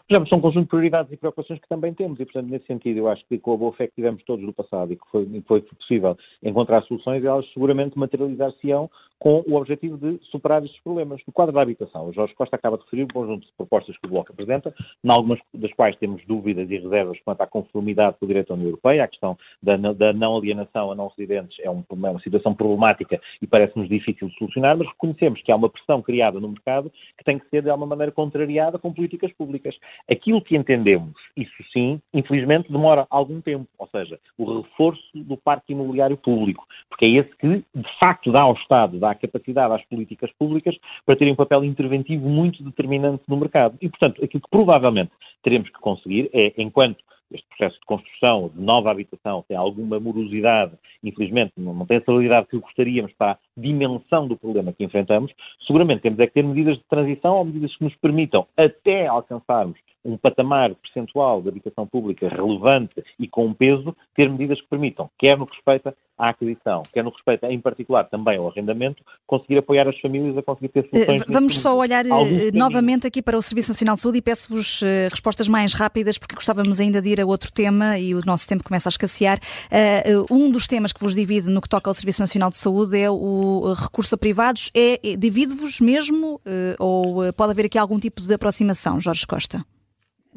Já 0.09 0.25
são 0.27 0.37
um 0.37 0.41
conjunto 0.41 0.63
de 0.63 0.69
prioridades 0.69 1.11
e 1.11 1.17
preocupações 1.17 1.59
que 1.59 1.67
também 1.67 1.93
temos 1.93 2.17
e, 2.17 2.23
portanto, 2.23 2.49
nesse 2.49 2.65
sentido, 2.65 2.97
eu 2.97 3.09
acho 3.09 3.25
que 3.27 3.37
com 3.37 3.53
a 3.53 3.57
boa 3.57 3.73
fé 3.73 3.87
que 3.87 3.95
tivemos 3.95 4.23
todos 4.23 4.45
no 4.45 4.53
passado 4.53 4.93
e 4.93 4.95
que 4.95 5.05
foi, 5.11 5.27
foi 5.45 5.61
possível 5.61 6.17
encontrar 6.41 6.81
soluções, 6.83 7.25
elas 7.25 7.45
seguramente 7.51 7.99
materializar-se-ão 7.99 8.89
com 9.19 9.43
o 9.47 9.55
objetivo 9.55 9.97
de 9.97 10.19
superar 10.27 10.63
estes 10.63 10.81
problemas. 10.81 11.21
No 11.25 11.33
quadro 11.33 11.53
da 11.53 11.61
habitação, 11.61 12.07
o 12.07 12.13
Jorge 12.13 12.33
Costa 12.35 12.55
acaba 12.55 12.77
de 12.77 12.83
referir 12.83 13.03
um 13.03 13.07
conjunto 13.07 13.45
de 13.47 13.53
propostas 13.57 13.97
que 13.97 14.05
o 14.05 14.09
Bloco 14.09 14.31
apresenta, 14.31 14.73
em 15.03 15.09
algumas 15.09 15.39
das 15.53 15.73
quais 15.73 15.95
temos 15.97 16.23
dúvidas 16.25 16.69
e 16.69 16.77
reservas 16.77 17.19
quanto 17.25 17.41
à 17.41 17.47
conformidade 17.47 18.17
com 18.19 18.25
o 18.25 18.27
direito 18.27 18.49
da 18.49 18.53
União 18.53 18.69
Europeia. 18.69 19.03
A 19.03 19.07
questão 19.07 19.37
da, 19.61 19.75
da 19.75 20.13
não 20.13 20.37
alienação 20.37 20.91
a 20.91 20.95
não 20.95 21.07
residentes 21.07 21.57
é, 21.59 21.69
um, 21.69 21.83
é 21.89 22.09
uma 22.09 22.19
situação 22.21 22.53
problemática 22.53 23.19
e 23.41 23.47
parece-nos 23.47 23.89
difícil 23.89 24.29
de 24.29 24.37
solucionar, 24.37 24.77
mas 24.77 24.87
reconhecemos 24.87 25.41
que 25.41 25.51
há 25.51 25.55
uma 25.55 25.69
pressão 25.69 26.01
criada 26.01 26.39
no 26.39 26.49
mercado 26.49 26.91
que 27.17 27.23
tem 27.23 27.39
que 27.39 27.49
ser, 27.49 27.63
de 27.63 27.69
alguma 27.69 27.87
maneira, 27.87 28.11
contrariada 28.11 28.77
com 28.77 28.93
políticas 28.93 29.33
públicas. 29.33 29.75
Aquilo 30.09 30.41
que 30.41 30.55
entendemos, 30.55 31.13
isso 31.35 31.63
sim, 31.71 32.01
infelizmente 32.13 32.71
demora 32.71 33.05
algum 33.09 33.41
tempo, 33.41 33.67
ou 33.77 33.87
seja, 33.87 34.19
o 34.37 34.61
reforço 34.61 35.01
do 35.13 35.35
parque 35.37 35.73
imobiliário 35.73 36.17
público, 36.17 36.65
porque 36.89 37.05
é 37.05 37.09
esse 37.09 37.35
que, 37.37 37.47
de 37.47 37.99
facto, 37.99 38.31
dá 38.31 38.41
ao 38.41 38.53
Estado, 38.53 38.99
dá 38.99 39.13
capacidade 39.13 39.73
às 39.73 39.85
políticas 39.85 40.31
públicas 40.39 40.75
para 41.05 41.15
terem 41.15 41.33
um 41.33 41.37
papel 41.37 41.63
interventivo 41.63 42.27
muito 42.27 42.63
determinante 42.63 43.23
no 43.27 43.37
mercado. 43.37 43.77
E, 43.81 43.89
portanto, 43.89 44.23
aquilo 44.23 44.41
que 44.41 44.49
provavelmente 44.49 45.11
teremos 45.43 45.69
que 45.69 45.79
conseguir 45.79 46.29
é, 46.33 46.53
enquanto 46.57 47.03
este 47.31 47.47
processo 47.49 47.79
de 47.79 47.85
construção 47.85 48.51
de 48.53 48.61
nova 48.61 48.91
habitação 48.91 49.43
tem 49.47 49.57
alguma 49.57 49.99
morosidade, 49.99 50.73
infelizmente 51.03 51.53
não, 51.57 51.85
tem 51.85 51.97
a 51.97 52.03
celeridade 52.03 52.47
que 52.47 52.57
gostaríamos 52.57 53.11
para 53.13 53.31
a 53.31 53.37
dimensão 53.55 54.27
do 54.27 54.37
problema 54.37 54.73
que 54.73 54.83
enfrentamos, 54.83 55.31
seguramente 55.65 56.01
temos 56.01 56.19
é 56.19 56.27
que 56.27 56.33
ter 56.33 56.43
medidas 56.43 56.77
de 56.77 56.83
transição 56.85 57.37
ou 57.37 57.45
medidas 57.45 57.75
que 57.75 57.83
nos 57.83 57.95
permitam, 57.95 58.47
até 58.55 59.07
alcançarmos 59.07 59.77
um 60.05 60.17
patamar 60.17 60.73
percentual 60.75 61.41
de 61.41 61.49
habitação 61.49 61.85
pública 61.85 62.29
relevante 62.29 63.03
e 63.19 63.27
com 63.27 63.53
peso, 63.53 63.95
ter 64.15 64.29
medidas 64.29 64.59
que 64.61 64.67
permitam, 64.67 65.09
quer 65.19 65.37
no 65.37 65.45
que 65.45 65.55
respeita 65.55 65.95
à 66.17 66.29
aquisição, 66.29 66.83
quer 66.91 67.03
no 67.03 67.11
que 67.11 67.17
respeita, 67.17 67.51
em 67.51 67.59
particular, 67.59 68.05
também 68.05 68.37
ao 68.37 68.47
arrendamento, 68.47 69.03
conseguir 69.27 69.57
apoiar 69.57 69.87
as 69.87 69.99
famílias 69.99 70.37
a 70.37 70.41
conseguir 70.41 70.69
ter 70.69 70.89
soluções. 70.89 71.21
Uh, 71.21 71.25
vamos 71.27 71.59
só 71.59 71.77
olhar 71.77 72.05
uh, 72.05 72.09
novamente 72.53 73.05
aqui 73.05 73.21
para 73.21 73.37
o 73.37 73.41
Serviço 73.41 73.71
Nacional 73.71 73.95
de 73.95 74.01
Saúde 74.01 74.17
e 74.17 74.21
peço-vos 74.21 74.81
uh, 74.81 74.85
respostas 75.11 75.47
mais 75.47 75.73
rápidas, 75.73 76.17
porque 76.17 76.35
gostávamos 76.35 76.79
ainda 76.79 77.01
de 77.01 77.09
ir 77.09 77.21
a 77.21 77.25
outro 77.25 77.51
tema 77.51 77.99
e 77.99 78.15
o 78.15 78.21
nosso 78.25 78.47
tempo 78.47 78.63
começa 78.63 78.89
a 78.89 78.91
escassear. 78.91 79.39
um 80.31 80.49
dos 80.49 80.67
temas 80.67 80.91
que 80.91 80.99
vos 80.99 81.13
divide 81.13 81.49
no 81.49 81.61
que 81.61 81.69
toca 81.69 81.89
ao 81.89 81.93
Serviço 81.93 82.21
Nacional 82.21 82.49
de 82.49 82.57
Saúde 82.57 82.97
é 82.97 83.09
o 83.11 83.73
recurso 83.73 84.15
a 84.15 84.17
privados. 84.17 84.71
É, 84.73 84.99
é 85.03 85.15
divide-vos 85.15 85.81
mesmo 85.81 86.39
ou 86.79 87.31
pode 87.33 87.51
haver 87.51 87.65
aqui 87.65 87.77
algum 87.77 87.99
tipo 87.99 88.21
de 88.21 88.33
aproximação, 88.33 88.99
Jorge 88.99 89.25
Costa? 89.27 89.63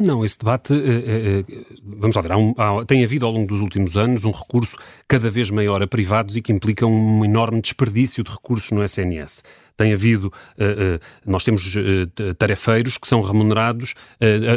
Não, 0.02 0.24
esse 0.24 0.38
debate, 0.38 0.72
é, 0.72 1.40
é, 1.40 1.44
vamos 1.84 2.16
lá 2.16 2.22
ver, 2.22 2.32
há 2.32 2.38
um, 2.38 2.54
há, 2.56 2.86
tem 2.86 3.04
havido 3.04 3.26
ao 3.26 3.32
longo 3.32 3.46
dos 3.46 3.60
últimos 3.60 3.98
anos 3.98 4.24
um 4.24 4.30
recurso 4.30 4.74
cada 5.06 5.30
vez 5.30 5.50
maior 5.50 5.82
a 5.82 5.86
privados 5.86 6.38
e 6.38 6.40
que 6.40 6.50
implica 6.50 6.86
um 6.86 7.22
enorme 7.22 7.60
desperdício 7.60 8.24
de 8.24 8.30
recursos 8.30 8.70
no 8.70 8.82
SNS 8.82 9.42
tem 9.80 9.94
havido, 9.94 10.26
uh, 10.26 10.28
uh, 10.28 11.00
nós 11.24 11.42
temos 11.42 11.74
uh, 11.74 12.34
tarefeiros 12.36 12.98
que 12.98 13.08
são 13.08 13.22
remunerados 13.22 13.94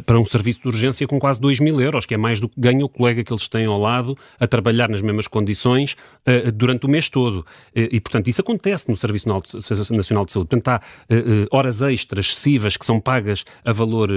para 0.05 0.19
um 0.19 0.25
serviço 0.25 0.61
de 0.61 0.67
urgência 0.67 1.07
com 1.07 1.19
quase 1.19 1.39
2 1.39 1.59
mil 1.59 1.79
euros, 1.79 2.05
que 2.05 2.13
é 2.13 2.17
mais 2.17 2.39
do 2.39 2.49
que 2.49 2.59
ganha 2.59 2.83
o 2.83 2.89
colega 2.89 3.23
que 3.23 3.31
eles 3.31 3.47
têm 3.47 3.65
ao 3.65 3.79
lado 3.79 4.17
a 4.39 4.45
trabalhar 4.45 4.89
nas 4.89 5.01
mesmas 5.01 5.27
condições 5.27 5.95
durante 6.53 6.85
o 6.85 6.89
mês 6.89 7.09
todo. 7.09 7.45
e, 7.75 7.99
portanto, 7.99 8.27
isso 8.27 8.41
acontece 8.41 8.89
no 8.89 8.97
Serviço 8.97 9.27
Nacional 9.27 10.25
de 10.25 10.31
Saúde. 10.31 10.49
Portanto, 10.49 10.67
há 10.67 10.81
horas 11.51 11.81
extras 11.81 12.27
excessivas 12.27 12.75
que 12.75 12.85
são 12.85 12.99
pagas 12.99 13.45
a 13.63 13.71
valor 13.71 14.09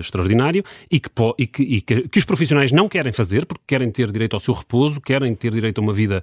extraordinário 0.00 0.64
e, 0.90 0.98
que, 0.98 1.10
e, 1.38 1.46
que, 1.46 1.62
e 1.62 1.80
que, 1.80 2.08
que, 2.08 2.18
os 2.18 2.24
profissionais 2.24 2.72
não 2.72 2.88
querem 2.88 3.12
fazer, 3.12 3.46
porque 3.46 3.62
querem 3.66 3.90
ter 3.90 4.10
direito 4.10 4.34
ao 4.34 4.40
seu 4.40 4.54
repouso, 4.54 5.00
querem 5.00 5.34
ter 5.34 5.52
direito 5.52 5.78
a 5.78 5.82
uma 5.82 5.92
vida 5.92 6.22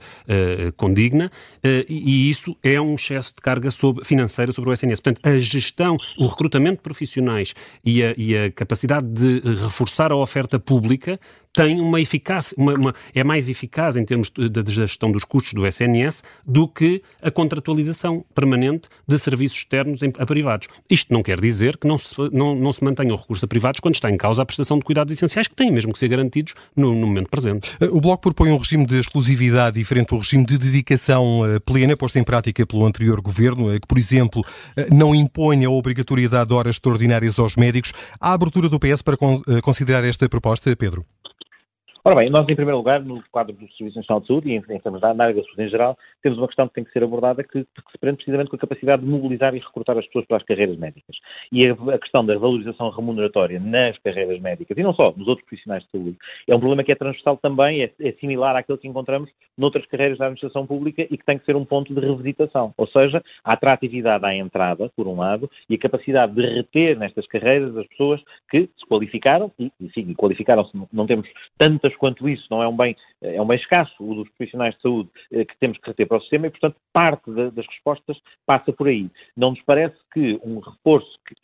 condigna, 0.75 1.32
e, 1.63 2.27
e, 2.27 2.30
isso 2.30 2.56
é 2.63 2.80
um 2.80 2.96
excesso 2.96 3.36
de 3.36 3.42
carga 3.42 3.72
sobre, 3.72 4.04
financeira 4.04 4.25
financeira 4.25 4.51
sobre 4.51 4.70
o 4.70 4.74
SNS. 4.74 5.00
Portanto, 5.00 5.22
a 5.24 5.38
gestão, 5.38 5.98
o 6.17 6.25
recrutamento 6.25 6.77
de 6.77 6.82
profissionais 6.82 7.53
e 7.84 8.03
a, 8.03 8.13
e 8.17 8.38
a 8.38 8.51
capacidade 8.51 9.08
de 9.08 9.39
reforçar 9.55 10.12
a 10.12 10.15
oferta 10.15 10.60
pública 10.60 11.20
tem 11.55 11.79
uma 11.79 12.01
eficácia, 12.01 12.55
uma, 12.57 12.74
uma, 12.74 12.95
é 13.13 13.24
mais 13.24 13.50
eficaz 13.50 13.97
em 13.97 14.05
termos 14.05 14.29
da 14.29 14.63
gestão 14.65 15.12
dos 15.12 15.24
custos 15.24 15.53
do 15.53 15.65
SNS 15.65 16.24
do 16.45 16.67
que 16.67 17.01
a 17.21 17.31
contratualização 17.31 18.25
permanente 18.33 18.88
de 19.07 19.17
serviços 19.17 19.57
externos 19.57 20.01
em, 20.01 20.12
a 20.17 20.25
privados. 20.25 20.67
Isto 20.89 21.13
não 21.13 21.24
quer 21.24 21.39
dizer 21.39 21.77
que 21.77 21.88
não 21.88 21.97
se, 21.97 22.15
não, 22.31 22.55
não 22.55 22.74
se 22.74 22.83
mantenha 22.83 23.13
o 23.13 23.17
recurso 23.17 23.45
a 23.45 23.47
privados 23.47 23.79
quando 23.79 23.95
está 23.95 24.09
em 24.09 24.17
causa 24.17 24.41
a 24.41 24.45
prestação 24.45 24.77
de 24.77 24.83
cuidados 24.83 25.13
essenciais 25.13 25.47
que 25.47 25.55
têm 25.55 25.71
mesmo 25.71 25.93
que 25.93 26.00
ser 26.00 26.07
garantidos 26.07 26.53
no, 26.75 26.93
no 26.93 27.07
momento 27.07 27.29
presente. 27.29 27.71
O 27.91 28.01
Bloco 28.01 28.24
propõe 28.24 28.51
um 28.51 28.57
regime 28.57 28.85
de 28.85 29.00
exclusividade 29.00 29.79
diferente 29.79 30.09
do 30.09 30.17
regime 30.17 30.45
de 30.45 30.57
dedicação 30.57 31.45
eh, 31.45 31.59
plena 31.59 31.95
posto 31.95 32.17
em 32.17 32.24
prática 32.24 32.65
pelo 32.65 32.85
anterior 32.85 33.21
governo, 33.21 33.74
eh, 33.74 33.79
que, 33.79 33.88
por 33.88 33.97
exemplo, 33.97 34.43
eh, 34.75 34.88
não 34.91 35.15
impõe 35.15 35.63
a 35.65 35.69
obrigatoriedade 35.69 36.50
de 36.50 36.53
horas 36.53 36.75
extraordinárias 36.75 37.39
aos 37.39 37.55
médicos. 37.55 37.93
Há 38.19 38.33
abertura 38.33 38.69
do 38.69 38.79
PS 38.79 39.01
para 39.01 39.17
considerar 39.62 40.03
esta 40.03 40.27
proposta, 40.27 40.75
Pedro? 40.75 41.05
Ora 42.07 42.17
bem, 42.17 42.29
nós, 42.29 42.47
em 42.47 42.55
primeiro 42.55 42.77
lugar, 42.77 43.03
no 43.03 43.24
quadro 43.31 43.51
do 43.51 43.67
Serviço 43.74 43.97
Nacional 43.97 44.21
de 44.21 44.27
Saúde 44.27 44.50
e 44.50 44.51
em, 44.51 44.57
em 44.57 45.00
da 45.00 45.07
área 45.09 45.33
da 45.33 45.41
saúde 45.41 45.63
em 45.63 45.69
geral, 45.69 45.97
temos 46.21 46.38
uma 46.38 46.45
questão 46.45 46.67
que 46.67 46.75
tem 46.75 46.83
que 46.83 46.91
ser 46.91 47.03
abordada 47.03 47.43
que, 47.43 47.63
que 47.63 47.91
se 47.91 47.97
prende 47.97 48.17
precisamente 48.17 48.47
com 48.47 48.57
a 48.57 48.59
capacidade 48.59 49.01
de 49.01 49.07
mobilizar 49.07 49.55
e 49.55 49.57
recrutar 49.57 49.97
as 49.97 50.05
pessoas 50.05 50.24
para 50.27 50.38
as 50.38 50.43
carreiras 50.43 50.77
médicas. 50.77 51.17
E 51.51 51.65
a, 51.65 51.74
a, 51.74 51.97
questão 51.97 52.24
da 52.24 52.38
valorização 52.38 52.91
remuneratória 52.91 53.59
nas 53.59 53.97
carreiras 53.97 54.39
médicas, 54.39 54.77
e 54.77 54.83
não 54.83 54.93
só, 54.93 55.15
nos 55.17 55.27
outros 55.27 55.47
profissionais 55.47 55.83
de 55.85 55.89
saúde, 55.89 56.15
é 56.47 56.55
um 56.55 56.59
problema 56.59 56.83
que 56.83 56.91
é 56.91 56.95
transversal 56.95 57.38
também, 57.38 57.81
é, 57.81 57.91
é 58.00 58.12
similar 58.19 58.55
àquele 58.55 58.77
que 58.77 58.88
encontramos 58.88 59.31
noutras 59.57 59.88
carreiras 59.88 60.19
da 60.19 60.25
administração 60.25 60.67
pública 60.67 61.01
e 61.09 61.17
que 61.17 61.25
tem 61.25 61.39
que 61.39 61.45
ser 61.45 61.55
um 61.55 61.65
ponto 61.65 61.91
de 61.91 62.00
revisitação. 62.00 62.71
Ou 62.77 62.85
seja, 62.85 63.24
a 63.43 63.53
atratividade 63.53 64.24
à 64.24 64.35
entrada, 64.35 64.91
por 64.95 65.07
um 65.07 65.17
lado, 65.17 65.50
e 65.67 65.74
a 65.74 65.79
capacidade 65.79 66.35
de 66.35 66.41
reter 66.41 67.00
nestas 67.00 67.25
carreiras 67.25 67.75
as 67.75 67.88
pessoas 67.88 68.21
que 68.51 68.69
se 68.77 68.85
qualificaram, 68.88 69.51
e, 69.57 69.71
e 69.81 69.89
sim, 69.89 70.13
qualificaram-se, 70.13 70.71
não 70.93 71.07
temos 71.07 71.27
tantas 71.57 71.94
quanto 71.97 72.27
isso, 72.27 72.45
não 72.49 72.61
é 72.61 72.67
um 72.67 72.75
bem, 72.75 72.95
é 73.21 73.41
um 73.41 73.45
bem 73.45 73.57
escasso, 73.57 73.93
o 73.99 74.15
dos 74.15 74.29
profissionais 74.29 74.75
de 74.75 74.81
saúde 74.81 75.09
eh, 75.31 75.45
que 75.45 75.57
temos 75.57 75.77
que 75.77 75.87
reter 75.87 76.07
para 76.07 76.17
o 76.17 76.21
sistema 76.21 76.47
e, 76.47 76.49
portanto, 76.49 76.75
parte 76.93 77.31
das 77.31 77.65
respostas 77.67 78.17
passa 78.45 78.71
por 78.71 78.87
aí. 78.87 79.09
Não 79.35 79.51
nos 79.51 79.61
parece 79.63 79.95
que 80.13 80.39
um 80.43 80.59
reforço 80.59 81.17
que, 81.27 81.35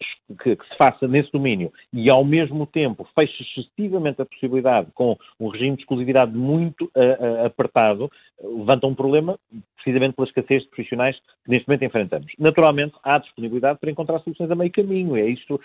que, 0.44 0.56
que, 0.56 0.68
se 0.68 0.78
faça 0.78 1.08
nesse 1.08 1.32
domínio 1.32 1.72
e, 1.94 2.10
ao 2.10 2.24
mesmo 2.24 2.66
tempo, 2.66 3.08
feche 3.16 3.44
excessivamente 3.44 4.22
a 4.22 4.26
possibilidade 4.26 4.88
com 4.94 5.18
um 5.40 5.50
regime 5.50 5.76
de 5.76 5.84
exclusividade 5.84 6.36
muito 6.36 6.86
uh, 6.86 7.44
uh, 7.44 7.46
apertado, 7.46 8.10
levanta 8.42 8.88
um 8.88 8.96
problema 8.96 9.38
precisamente 9.76 10.16
pela 10.16 10.28
escassez 10.28 10.64
de 10.64 10.70
profissionais 10.70 11.18
que 11.44 11.50
neste 11.50 11.68
momento 11.68 11.86
enfrentamos. 11.86 12.32
Naturalmente, 12.38 12.94
há 13.04 13.18
disponibilidade 13.18 13.80
para 13.80 13.90
encontrar 13.90 14.20
soluções 14.20 14.52
a 14.52 14.56
meio 14.56 14.72
caminho. 14.72 15.16
É 15.16 15.28
isto, 15.28 15.60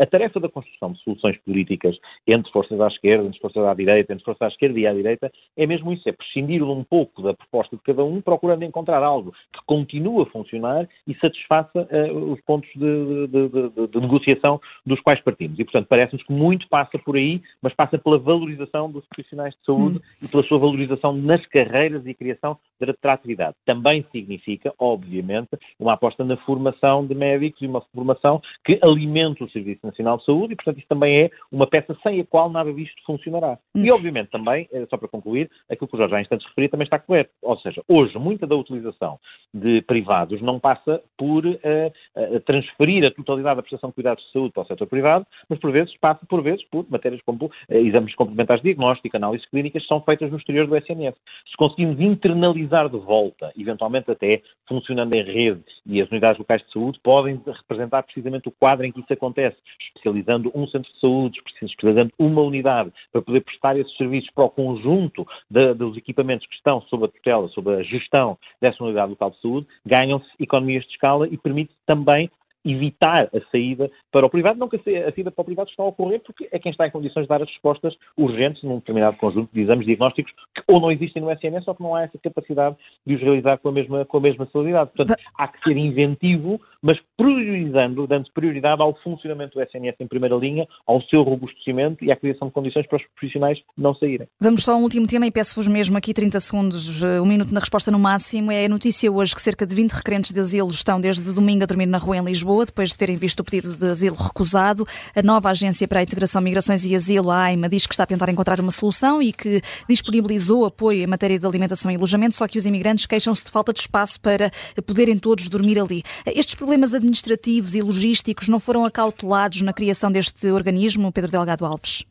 a 0.00 0.06
tarefa 0.06 0.38
da 0.38 0.48
construção 0.48 0.92
de 0.92 1.02
soluções 1.02 1.36
políticas 1.38 1.98
entre 2.26 2.50
forças 2.52 2.80
à 2.80 2.86
esquerda, 2.86 3.26
entre 3.26 3.40
forças 3.40 3.64
à 3.64 3.74
direita, 3.74 3.93
entre 4.00 4.24
forças 4.24 4.42
à 4.42 4.48
esquerda 4.48 4.78
e 4.78 4.86
à 4.86 4.92
direita, 4.92 5.32
é 5.56 5.66
mesmo 5.66 5.92
isso, 5.92 6.08
é 6.08 6.12
prescindir 6.12 6.62
um 6.62 6.84
pouco 6.84 7.22
da 7.22 7.34
proposta 7.34 7.76
de 7.76 7.82
cada 7.82 8.04
um, 8.04 8.20
procurando 8.20 8.64
encontrar 8.64 9.02
algo 9.02 9.32
que 9.52 9.60
continue 9.66 10.22
a 10.22 10.26
funcionar 10.26 10.88
e 11.06 11.14
satisfaça 11.16 11.88
uh, 11.90 12.32
os 12.32 12.40
pontos 12.42 12.70
de, 12.74 13.26
de, 13.26 13.48
de, 13.48 13.86
de, 13.88 14.00
negociação 14.00 14.60
dos 14.84 15.00
quais 15.00 15.20
partimos. 15.20 15.58
E, 15.58 15.64
portanto, 15.64 15.86
parece-nos 15.88 16.22
que 16.22 16.32
muito 16.32 16.68
passa 16.68 16.98
por 16.98 17.16
aí, 17.16 17.42
mas 17.62 17.74
passa 17.74 17.98
pela 17.98 18.18
valorização 18.18 18.90
dos 18.90 19.04
profissionais 19.06 19.54
de 19.54 19.64
saúde 19.64 19.98
hum. 19.98 20.00
e 20.22 20.28
pela 20.28 20.42
sua 20.44 20.58
valorização 20.58 21.12
nas 21.12 21.44
carreiras 21.46 22.06
e 22.06 22.14
criação 22.14 22.58
de 22.80 22.90
atratividade. 22.90 23.56
Também 23.64 24.04
significa, 24.10 24.72
obviamente, 24.78 25.50
uma 25.78 25.94
aposta 25.94 26.24
na 26.24 26.36
formação 26.38 27.06
de 27.06 27.14
médicos 27.14 27.62
e 27.62 27.66
uma 27.66 27.80
formação 27.94 28.40
que 28.64 28.78
alimenta 28.82 29.44
o 29.44 29.50
Serviço 29.50 29.86
Nacional 29.86 30.18
de 30.18 30.24
Saúde 30.24 30.52
e, 30.52 30.56
portanto, 30.56 30.78
isso 30.78 30.88
também 30.88 31.22
é 31.22 31.30
uma 31.50 31.66
peça 31.66 31.96
sem 32.02 32.20
a 32.20 32.24
qual 32.24 32.50
nada 32.50 32.72
disto 32.72 33.00
funcionará. 33.06 33.58
E, 33.74 33.90
obviamente, 33.90 34.30
também, 34.30 34.68
eh, 34.72 34.86
só 34.90 34.96
para 34.96 35.08
concluir, 35.08 35.50
aquilo 35.70 35.88
que 35.88 35.94
o 35.94 35.98
Jorge 35.98 36.14
há 36.14 36.20
instantes 36.20 36.46
referiu 36.46 36.70
também 36.70 36.84
está 36.84 36.98
correto. 36.98 37.30
Ou 37.42 37.56
seja, 37.58 37.82
hoje, 37.88 38.18
muita 38.18 38.46
da 38.46 38.56
utilização 38.56 39.18
de 39.52 39.82
privados 39.82 40.40
não 40.42 40.58
passa 40.58 41.00
por 41.16 41.46
uh, 41.46 41.56
uh, 41.56 42.40
transferir 42.40 43.04
a 43.04 43.10
totalidade 43.10 43.56
da 43.56 43.62
prestação 43.62 43.90
de 43.90 43.94
cuidados 43.94 44.24
de 44.24 44.32
saúde 44.32 44.52
para 44.52 44.62
o 44.62 44.66
setor 44.66 44.86
privado, 44.86 45.26
mas, 45.48 45.58
por 45.58 45.70
vezes, 45.70 45.96
passa, 45.98 46.24
por 46.26 46.42
vezes, 46.42 46.64
por 46.70 46.86
matérias 46.90 47.22
como 47.22 47.46
uh, 47.46 47.52
exames 47.68 48.14
complementares 48.14 48.62
de 48.62 48.70
diagnóstico, 48.70 49.16
análises 49.16 49.46
clínicas, 49.48 49.82
que 49.82 49.88
são 49.88 50.00
feitas 50.00 50.30
no 50.30 50.38
exterior 50.38 50.66
do 50.66 50.76
SNS. 50.76 51.14
Se 51.50 51.56
conseguimos 51.56 52.00
internalizar 52.00 52.63
de 52.64 52.98
volta, 52.98 53.52
eventualmente 53.58 54.10
até 54.10 54.42
funcionando 54.68 55.14
em 55.14 55.22
rede, 55.22 55.64
e 55.86 56.00
as 56.00 56.10
unidades 56.10 56.38
locais 56.38 56.62
de 56.62 56.72
saúde 56.72 56.98
podem 57.02 57.40
representar 57.46 58.02
precisamente 58.02 58.48
o 58.48 58.52
quadro 58.52 58.86
em 58.86 58.92
que 58.92 59.00
isso 59.00 59.12
acontece, 59.12 59.56
especializando 59.88 60.50
um 60.54 60.66
centro 60.66 60.90
de 60.92 61.00
saúde, 61.00 61.40
especializando 61.62 62.12
uma 62.18 62.42
unidade 62.42 62.92
para 63.12 63.22
poder 63.22 63.42
prestar 63.42 63.76
esses 63.78 63.94
serviços 63.96 64.30
para 64.30 64.44
o 64.44 64.50
conjunto 64.50 65.26
de, 65.50 65.74
dos 65.74 65.96
equipamentos 65.96 66.46
que 66.46 66.54
estão 66.54 66.80
sob 66.82 67.04
a 67.04 67.08
tutela, 67.08 67.48
sob 67.48 67.74
a 67.74 67.82
gestão 67.82 68.38
dessa 68.60 68.82
unidade 68.82 69.10
local 69.10 69.30
de 69.30 69.40
saúde, 69.40 69.66
ganham-se 69.84 70.26
economias 70.40 70.84
de 70.84 70.90
escala 70.90 71.28
e 71.28 71.36
permite 71.36 71.72
também 71.86 72.30
evitar 72.64 73.28
a 73.34 73.50
saída 73.50 73.90
para 74.10 74.26
o 74.26 74.30
privado, 74.30 74.58
não 74.58 74.68
que 74.68 74.76
a 74.76 75.12
saída 75.12 75.30
para 75.30 75.42
o 75.42 75.44
privado 75.44 75.70
está 75.70 75.82
a 75.82 75.86
ocorrer, 75.86 76.20
porque 76.20 76.48
é 76.50 76.58
quem 76.58 76.72
está 76.72 76.86
em 76.86 76.90
condições 76.90 77.22
de 77.22 77.28
dar 77.28 77.42
as 77.42 77.48
respostas 77.48 77.94
urgentes 78.16 78.62
num 78.62 78.76
determinado 78.76 79.16
conjunto 79.16 79.50
de 79.52 79.60
exames 79.60 79.86
diagnósticos 79.86 80.32
que 80.54 80.62
ou 80.66 80.80
não 80.80 80.90
existem 80.90 81.22
no 81.22 81.30
SNS 81.30 81.66
ou 81.68 81.74
que 81.74 81.82
não 81.82 81.94
há 81.94 82.02
essa 82.02 82.18
capacidade 82.18 82.76
de 83.06 83.14
os 83.14 83.20
realizar 83.20 83.58
com 83.58 83.68
a 83.68 83.72
mesma, 83.72 84.04
com 84.04 84.16
a 84.16 84.20
mesma 84.20 84.46
celeridade. 84.50 84.90
Portanto, 84.96 85.18
há 85.36 85.48
que 85.48 85.62
ser 85.62 85.76
inventivo, 85.76 86.60
mas 86.82 86.98
priorizando, 87.16 88.06
dando 88.06 88.30
prioridade 88.32 88.80
ao 88.80 88.94
funcionamento 89.00 89.54
do 89.58 89.62
SNS 89.62 89.96
em 90.00 90.06
primeira 90.06 90.36
linha, 90.36 90.66
ao 90.86 91.00
seu 91.02 91.22
robustecimento 91.22 92.04
e 92.04 92.10
à 92.10 92.16
criação 92.16 92.48
de 92.48 92.54
condições 92.54 92.86
para 92.86 92.96
os 92.96 93.04
profissionais 93.14 93.58
não 93.76 93.94
saírem. 93.94 94.26
Vamos 94.40 94.64
só 94.64 94.72
a 94.72 94.76
um 94.76 94.82
último 94.82 95.06
tema 95.06 95.26
e 95.26 95.30
peço-vos 95.30 95.68
mesmo 95.68 95.96
aqui 95.96 96.14
30 96.14 96.40
segundos, 96.40 97.02
eh, 97.02 97.20
um 97.20 97.26
minuto 97.26 97.52
na 97.52 97.60
resposta 97.60 97.90
no 97.90 97.98
máximo. 97.98 98.50
É 98.50 98.66
a 98.66 98.68
notícia 98.68 99.10
hoje 99.10 99.34
que 99.34 99.42
cerca 99.42 99.66
de 99.66 99.74
20 99.74 99.92
requerentes 99.92 100.30
de 100.30 100.40
asilo 100.40 100.70
estão 100.70 101.00
desde 101.00 101.32
domingo 101.32 101.64
a 101.64 101.66
dormir 101.66 101.86
na 101.86 101.98
rua 101.98 102.16
em 102.16 102.24
Lisboa, 102.24 102.53
depois 102.64 102.90
de 102.90 102.96
terem 102.96 103.16
visto 103.16 103.40
o 103.40 103.44
pedido 103.44 103.74
de 103.74 103.90
asilo 103.90 104.16
recusado. 104.16 104.86
A 105.14 105.22
nova 105.22 105.50
Agência 105.50 105.88
para 105.88 106.00
a 106.00 106.02
Integração, 106.02 106.42
Migrações 106.42 106.84
e 106.84 106.94
Asilo, 106.94 107.30
a 107.30 107.44
AIMA, 107.44 107.68
diz 107.68 107.86
que 107.86 107.94
está 107.94 108.02
a 108.02 108.06
tentar 108.06 108.28
encontrar 108.28 108.60
uma 108.60 108.70
solução 108.70 109.22
e 109.22 109.32
que 109.32 109.62
disponibilizou 109.88 110.64
apoio 110.64 111.02
em 111.02 111.06
matéria 111.06 111.38
de 111.38 111.46
alimentação 111.46 111.90
e 111.90 111.96
alojamento, 111.96 112.36
só 112.36 112.46
que 112.46 112.58
os 112.58 112.66
imigrantes 112.66 113.06
queixam-se 113.06 113.44
de 113.44 113.50
falta 113.50 113.72
de 113.72 113.80
espaço 113.80 114.20
para 114.20 114.50
poderem 114.86 115.18
todos 115.18 115.48
dormir 115.48 115.78
ali. 115.78 116.02
Estes 116.26 116.54
problemas 116.54 116.92
administrativos 116.92 117.74
e 117.74 117.80
logísticos 117.80 118.48
não 118.48 118.60
foram 118.60 118.84
acautelados 118.84 119.62
na 119.62 119.72
criação 119.72 120.12
deste 120.12 120.50
organismo, 120.50 121.10
Pedro 121.10 121.30
Delgado 121.30 121.64
Alves? 121.64 122.04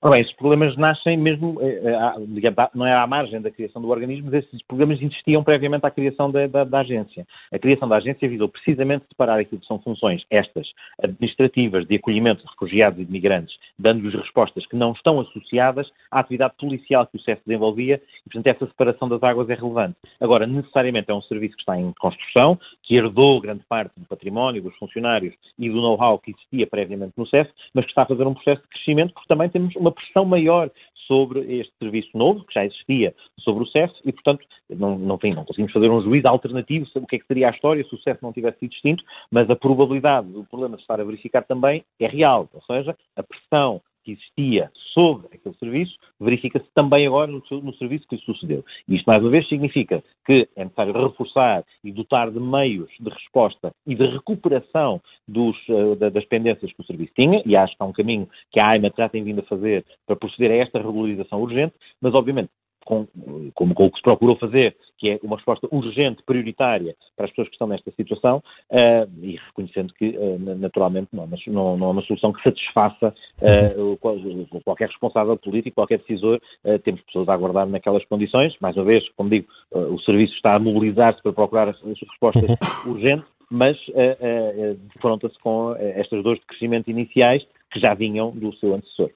Ora 0.00 0.12
bem, 0.12 0.20
esses 0.20 0.32
problemas 0.36 0.76
nascem 0.76 1.16
mesmo, 1.16 1.60
eh, 1.60 1.82
eh, 1.84 2.70
não 2.72 2.86
é 2.86 2.94
à 2.94 3.04
margem 3.04 3.40
da 3.40 3.50
criação 3.50 3.82
do 3.82 3.88
organismo, 3.88 4.30
mas 4.30 4.44
esses 4.44 4.62
problemas 4.62 5.02
existiam 5.02 5.42
previamente 5.42 5.84
à 5.84 5.90
criação 5.90 6.30
da, 6.30 6.46
da, 6.46 6.62
da, 6.62 6.78
agência. 6.78 7.26
A 7.52 7.58
criação 7.58 7.88
da 7.88 7.96
agência 7.96 8.28
visou 8.28 8.48
precisamente 8.48 9.06
separar 9.08 9.40
aquilo 9.40 9.60
que 9.60 9.66
são 9.66 9.80
funções, 9.80 10.24
estas, 10.30 10.68
administrativas, 11.02 11.84
de 11.84 11.96
acolhimento 11.96 12.44
de 12.44 12.48
refugiados 12.48 13.00
e 13.00 13.04
de 13.04 13.10
migrantes, 13.10 13.56
dando-lhes 13.76 14.14
respostas 14.14 14.64
que 14.66 14.76
não 14.76 14.92
estão 14.92 15.18
associadas 15.18 15.90
à 16.12 16.20
atividade 16.20 16.54
policial 16.60 17.04
que 17.04 17.16
o 17.16 17.20
CEF 17.20 17.42
desenvolvia, 17.44 18.00
e, 18.24 18.30
portanto, 18.30 18.54
essa 18.54 18.66
separação 18.66 19.08
das 19.08 19.20
águas 19.24 19.50
é 19.50 19.54
relevante. 19.54 19.96
Agora, 20.20 20.46
necessariamente 20.46 21.10
é 21.10 21.14
um 21.14 21.22
serviço 21.22 21.56
que 21.56 21.62
está 21.62 21.76
em 21.76 21.92
construção, 21.98 22.56
que 22.84 22.94
herdou 22.94 23.40
grande 23.40 23.64
parte 23.68 23.98
do 23.98 24.06
património, 24.06 24.62
dos 24.62 24.76
funcionários 24.76 25.34
e 25.58 25.68
do 25.68 25.80
know-how 25.80 26.20
que 26.20 26.30
existia 26.30 26.68
previamente 26.68 27.14
no 27.16 27.26
CEF, 27.26 27.50
mas 27.74 27.84
que 27.84 27.90
está 27.90 28.02
a 28.02 28.06
fazer 28.06 28.28
um 28.28 28.34
processo 28.34 28.62
de 28.62 28.68
crescimento, 28.68 29.12
porque 29.12 29.26
também 29.26 29.48
temos 29.48 29.74
uma 29.74 29.87
uma 29.88 29.92
pressão 29.92 30.24
maior 30.24 30.70
sobre 31.06 31.40
este 31.60 31.72
serviço 31.78 32.10
novo, 32.14 32.44
que 32.44 32.54
já 32.54 32.66
existia 32.66 33.14
sobre 33.40 33.64
o 33.64 33.66
CEF, 33.66 33.92
e, 34.04 34.12
portanto, 34.12 34.44
não, 34.68 34.98
não, 34.98 35.18
não 35.22 35.44
conseguimos 35.44 35.72
fazer 35.72 35.90
um 35.90 36.02
juízo 36.02 36.28
alternativo 36.28 36.86
sobre 36.86 37.04
o 37.04 37.06
que 37.08 37.16
é 37.16 37.18
que 37.18 37.26
seria 37.26 37.48
a 37.48 37.50
história 37.50 37.82
se 37.82 37.94
o 37.94 37.98
CEF 37.98 38.22
não 38.22 38.32
tivesse 38.32 38.58
sido 38.58 38.72
extinto, 38.72 39.02
mas 39.30 39.48
a 39.48 39.56
probabilidade 39.56 40.28
do 40.28 40.44
problema 40.44 40.76
estar 40.76 41.00
a 41.00 41.04
verificar 41.04 41.42
também 41.44 41.82
é 41.98 42.06
real, 42.06 42.46
ou 42.52 42.62
seja, 42.62 42.94
a 43.16 43.22
pressão 43.22 43.80
que 44.08 44.12
existia 44.12 44.70
sobre 44.94 45.26
aquele 45.34 45.54
serviço 45.56 45.94
verifica-se 46.18 46.66
também 46.74 47.06
agora 47.06 47.30
no, 47.30 47.42
no, 47.50 47.74
serviço 47.74 48.06
que 48.08 48.16
sucedeu. 48.18 48.64
Isto, 48.88 49.04
mais 49.06 49.22
uma 49.22 49.30
vez, 49.30 49.46
significa 49.48 50.02
que 50.24 50.48
é 50.56 50.64
necessário 50.64 50.92
reforçar 50.94 51.64
e 51.84 51.92
dotar 51.92 52.30
de 52.30 52.40
meios 52.40 52.88
de 52.98 53.10
resposta 53.10 53.70
e 53.86 53.94
de 53.94 54.06
recuperação 54.06 55.00
dos, 55.26 55.56
uh, 55.68 55.94
das 55.96 56.24
pendências 56.24 56.72
que 56.72 56.80
o 56.80 56.84
serviço 56.84 57.12
tinha, 57.14 57.42
e 57.44 57.54
acho 57.54 57.76
que 57.76 57.82
há 57.82 57.86
um 57.86 57.92
caminho 57.92 58.28
que 58.50 58.58
a 58.58 58.68
AIMA 58.68 58.90
já 58.96 59.08
tem 59.08 59.22
vindo 59.22 59.40
a 59.40 59.44
fazer 59.44 59.84
para 60.06 60.16
proceder 60.16 60.50
a 60.50 60.56
esta 60.56 60.78
regularização 60.78 61.40
urgente, 61.42 61.74
mas, 62.00 62.14
obviamente, 62.14 62.50
com, 62.88 63.06
com, 63.54 63.74
com, 63.74 63.84
o 63.84 63.90
que 63.90 63.98
se 63.98 64.02
procurou 64.02 64.34
fazer, 64.36 64.74
que 64.96 65.10
é 65.10 65.20
uma 65.22 65.36
resposta 65.36 65.68
urgente, 65.70 66.22
prioritária 66.22 66.96
para 67.14 67.26
as 67.26 67.30
pessoas 67.30 67.48
que 67.48 67.54
estão 67.54 67.68
nesta 67.68 67.90
situação, 67.90 68.42
uh, 68.70 69.10
e 69.22 69.36
reconhecendo 69.36 69.92
que, 69.92 70.16
uh, 70.16 70.38
naturalmente, 70.56 71.08
não, 71.12 71.26
mas 71.26 71.38
não, 71.46 71.76
não, 71.76 71.88
é 71.88 71.90
uma 71.90 72.02
solução 72.02 72.32
que 72.32 72.42
satisfaça 72.42 73.14
uh, 73.42 73.98
qualquer 74.64 74.88
responsável 74.88 75.36
político, 75.36 75.74
qualquer 75.74 75.98
decisor. 75.98 76.40
temos 76.82 77.02
pessoas 77.02 77.28
a 77.28 77.34
aguardar 77.34 77.66
naquelas 77.66 78.04
condições. 78.06 78.54
Mais 78.60 78.74
uma 78.76 78.86
vez, 78.86 79.06
como 79.10 79.28
digo, 79.28 79.46
o 79.70 79.98
serviço 80.00 80.34
está 80.34 80.54
a 80.54 80.58
mobilizar-se 80.58 81.22
para 81.22 81.32
procurar 81.32 81.68
as, 81.68 81.76
as 81.84 82.00
respostas 82.00 82.56
urgentes, 82.86 83.28
mas 83.50 83.76
defronta-se 84.94 85.38
com 85.40 85.74
estas 85.78 86.22
dores 86.22 86.40
de 86.40 86.46
crescimento 86.46 86.90
iniciais 86.90 87.44
que 87.78 87.80
já 87.80 87.94
vinham 87.94 88.30
do 88.32 88.52
seu 88.56 88.74
antecessor. 88.74 89.10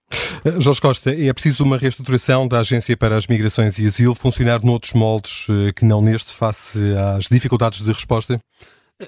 Eh, 0.44 0.60
Jorge 0.60 0.80
Costa, 0.80 1.10
é 1.10 1.32
preciso 1.32 1.64
uma 1.64 1.76
reestruturação 1.76 2.46
da 2.46 2.60
Agência 2.60 2.96
para 2.96 3.16
as 3.16 3.26
Migrações 3.26 3.78
e 3.78 3.86
Asilo, 3.86 4.14
funcionar 4.14 4.62
noutros 4.62 4.92
moldes 4.92 5.46
eh, 5.50 5.72
que 5.72 5.84
não 5.84 6.00
neste, 6.00 6.32
face 6.32 6.78
às 7.16 7.26
dificuldades 7.26 7.82
de 7.82 7.92
resposta? 7.92 8.40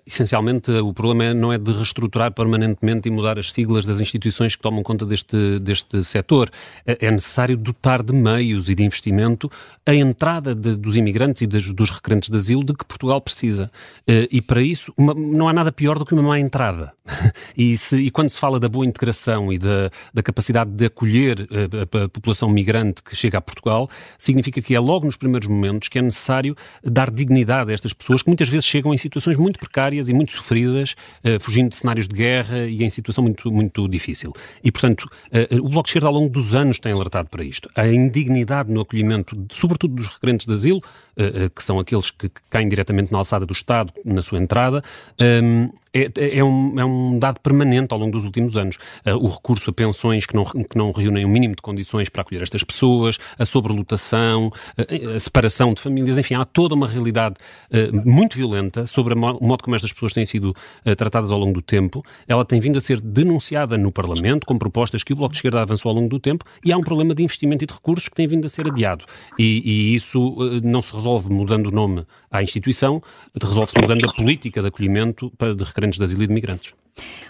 Essencialmente, 0.07 0.71
o 0.71 0.93
problema 0.93 1.25
é, 1.25 1.35
não 1.35 1.53
é 1.53 1.59
de 1.59 1.73
reestruturar 1.73 2.33
permanentemente 2.33 3.09
e 3.09 3.13
mudar 3.13 3.39
as 3.39 3.53
siglas 3.53 3.85
das 3.85 4.01
instituições 4.01 4.57
que 4.57 4.63
tomam 4.63 4.83
conta 4.83 5.07
deste, 5.07 5.59
deste 5.61 6.03
setor. 6.03 6.51
É, 6.87 7.07
é 7.07 7.11
necessário 7.11 7.57
dotar 7.57 8.03
de 8.03 8.13
meios 8.13 8.69
e 8.69 8.75
de 8.75 8.83
investimento 8.83 9.51
a 9.87 9.95
entrada 9.95 10.55
de, 10.55 10.77
dos 10.77 10.97
imigrantes 10.97 11.43
e 11.43 11.47
dos 11.47 11.91
requerentes 11.91 12.29
de 12.29 12.37
asilo 12.37 12.65
de 12.65 12.75
que 12.75 12.85
Portugal 12.85 13.21
precisa. 13.21 13.71
Eh, 14.07 14.29
e 14.31 14.43
para 14.43 14.63
isso, 14.63 14.93
uma, 14.97 15.15
não 15.15 15.49
há 15.49 15.53
nada 15.53 15.71
pior 15.71 15.99
do 15.99 16.05
que 16.05 16.15
uma 16.15 16.23
má 16.23 16.39
entrada. 16.39 16.93
E, 17.57 17.77
se, 17.77 17.97
e 17.97 18.11
quando 18.11 18.31
se 18.31 18.41
fala 18.41 18.59
da 18.59 18.69
boa 18.69 18.85
integração 18.85 19.53
e 19.53 19.59
da, 19.59 19.91
da 20.13 20.23
capacidade 20.23 20.71
de 20.71 20.87
acolher 20.87 21.47
a, 21.51 21.99
a, 21.99 22.05
a 22.05 22.09
população 22.09 22.49
migrante 22.49 23.03
que 23.03 23.15
chega 23.15 23.39
a 23.39 23.41
Portugal, 23.41 23.89
significa 24.19 24.61
que 24.61 24.75
é 24.75 24.81
logo 24.81 25.07
nos 25.07 25.17
primeiros 25.17 25.47
momentos 25.47 25.89
que 25.89 25.99
é 25.99 26.03
necessário 26.03 26.57
dar 26.83 27.11
dignidade 27.11 27.71
a 27.71 27.75
estas 27.75 27.93
pessoas 27.93 28.23
que 28.23 28.29
muitas 28.29 28.49
vezes 28.49 28.67
chegam 28.67 28.93
em 28.93 28.99
situações 28.99 29.37
muito 29.37 29.61
precárias 29.61 29.84
precárias 29.85 30.09
e 30.09 30.15
muito 30.15 30.33
sofridas, 30.33 30.95
uh, 31.25 31.39
fugindo 31.41 31.71
de 31.71 31.77
cenários 31.77 32.09
de 32.09 32.15
guerra 32.15 32.67
e 32.67 32.83
em 32.83 32.91
situação 32.91 33.23
muito, 33.23 33.51
muito 33.53 33.89
difícil. 33.89 34.33
E, 34.63 34.73
portanto, 34.73 35.03
uh, 35.03 35.65
o 35.65 35.69
Bloco 35.69 35.85
de 35.85 35.91
Esquerda 35.91 36.07
ao 36.07 36.13
longo 36.13 36.29
dos 36.29 36.55
anos 36.55 36.79
tem 36.79 36.93
alertado 36.93 37.29
para 37.29 37.45
isto. 37.45 37.69
A 37.75 37.87
indignidade 37.87 38.71
no 38.71 38.81
acolhimento, 38.81 39.37
sobretudo 39.51 39.95
dos 39.95 40.07
requerentes 40.07 40.47
de 40.47 40.53
asilo, 40.53 40.79
uh, 40.79 41.51
que 41.51 41.63
são 41.63 41.79
aqueles 41.79 42.11
que 42.11 42.31
caem 42.49 42.69
diretamente 42.69 43.13
na 43.13 43.19
alçada 43.19 43.45
do 43.45 43.53
Estado 43.53 43.93
na 44.05 44.23
sua 44.23 44.39
entrada, 44.39 44.83
um, 45.21 45.71
é, 45.95 46.39
é, 46.39 46.45
um, 46.45 46.79
é 46.79 46.85
um 46.85 47.19
dado 47.19 47.39
permanente 47.41 47.93
ao 47.93 47.99
longo 47.99 48.11
dos 48.11 48.25
últimos 48.25 48.57
anos. 48.57 48.77
Uh, 49.07 49.15
o 49.17 49.29
recurso 49.29 49.71
a 49.71 49.73
pensões 49.73 50.27
que 50.27 50.35
não, 50.35 50.45
que 50.45 50.77
não 50.77 50.91
reúnem 50.91 51.25
o 51.25 51.29
um 51.29 51.31
mínimo 51.31 51.55
de 51.55 51.63
condições 51.63 52.09
para 52.09 52.23
acolher 52.23 52.43
estas 52.43 52.65
pessoas, 52.65 53.17
a 53.39 53.47
sobrelotação, 53.47 54.49
uh, 54.49 55.11
a 55.15 55.21
separação 55.21 55.73
de 55.73 55.81
famílias, 55.81 56.19
enfim, 56.19 56.35
há 56.35 56.45
toda 56.45 56.75
uma 56.75 56.89
realidade 56.89 57.37
uh, 57.71 58.09
muito 58.09 58.37
violenta 58.37 58.87
sobre 58.87 59.15
o 59.15 59.17
modo 59.17 59.63
como 59.63 59.77
estas 59.77 59.93
pessoas 59.93 60.13
têm 60.13 60.27
sido 60.27 60.55
tratadas 60.97 61.31
ao 61.31 61.39
longo 61.39 61.53
do 61.53 61.63
tempo. 61.63 62.05
Ela 62.27 62.45
tem 62.45 62.59
vindo 62.59 62.77
a 62.77 62.81
ser 62.81 63.01
denunciada 63.01 63.79
no 63.79 63.93
Parlamento, 63.93 64.47
com 64.47 64.59
propostas 64.59 65.05
que 65.05 65.13
o 65.13 65.17
Bloco 65.17 65.33
de 65.33 65.39
Esquerda 65.39 65.63
avançou 65.63 65.91
ao 65.91 65.95
longo 65.95 66.09
do 66.09 66.19
tempo, 66.19 66.45
e 66.65 66.73
há 66.73 66.77
um 66.77 66.83
problema 66.83 67.15
de 67.15 67.23
investimento 67.23 67.65
e 67.65 67.67
de 67.67 67.75
recursos 67.75 68.09
que 68.09 68.15
tem 68.15 68.27
vindo 68.27 68.45
a 68.45 68.49
ser 68.49 68.67
adiado. 68.67 69.05
E, 69.39 69.63
e 69.65 69.95
isso 69.95 70.37
não 70.63 70.83
se 70.83 70.93
resolve 70.93 71.33
mudando 71.33 71.69
o 71.69 71.71
nome 71.71 72.05
à 72.31 72.43
instituição, 72.43 73.01
resolve-se 73.41 73.79
mudando 73.81 74.09
a 74.09 74.13
política 74.13 74.61
de 74.61 74.69
acolhimento 74.69 75.31
para 75.39 75.55
de 75.55 75.65
requerentes 75.85 75.99
de 75.99 76.05
asilo 76.05 76.23
e 76.23 76.27
de 76.27 76.33
migrantes. 76.33 76.75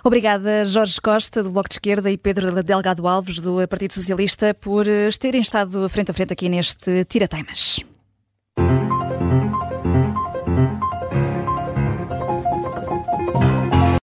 Obrigada, 0.02 0.66
Jorge 0.66 1.00
Costa, 1.00 1.42
do 1.42 1.50
Bloco 1.50 1.68
de 1.68 1.76
Esquerda, 1.76 2.10
e 2.10 2.18
Pedro 2.18 2.62
Delgado 2.62 3.06
Alves, 3.08 3.38
do 3.38 3.66
Partido 3.66 3.94
Socialista, 3.94 4.54
por 4.54 4.86
terem 5.18 5.40
estado 5.40 5.88
frente 5.88 6.10
a 6.10 6.14
frente 6.14 6.32
aqui 6.32 6.48
neste 6.48 7.04
Tira 7.06 7.26
Teimas. 7.26 7.84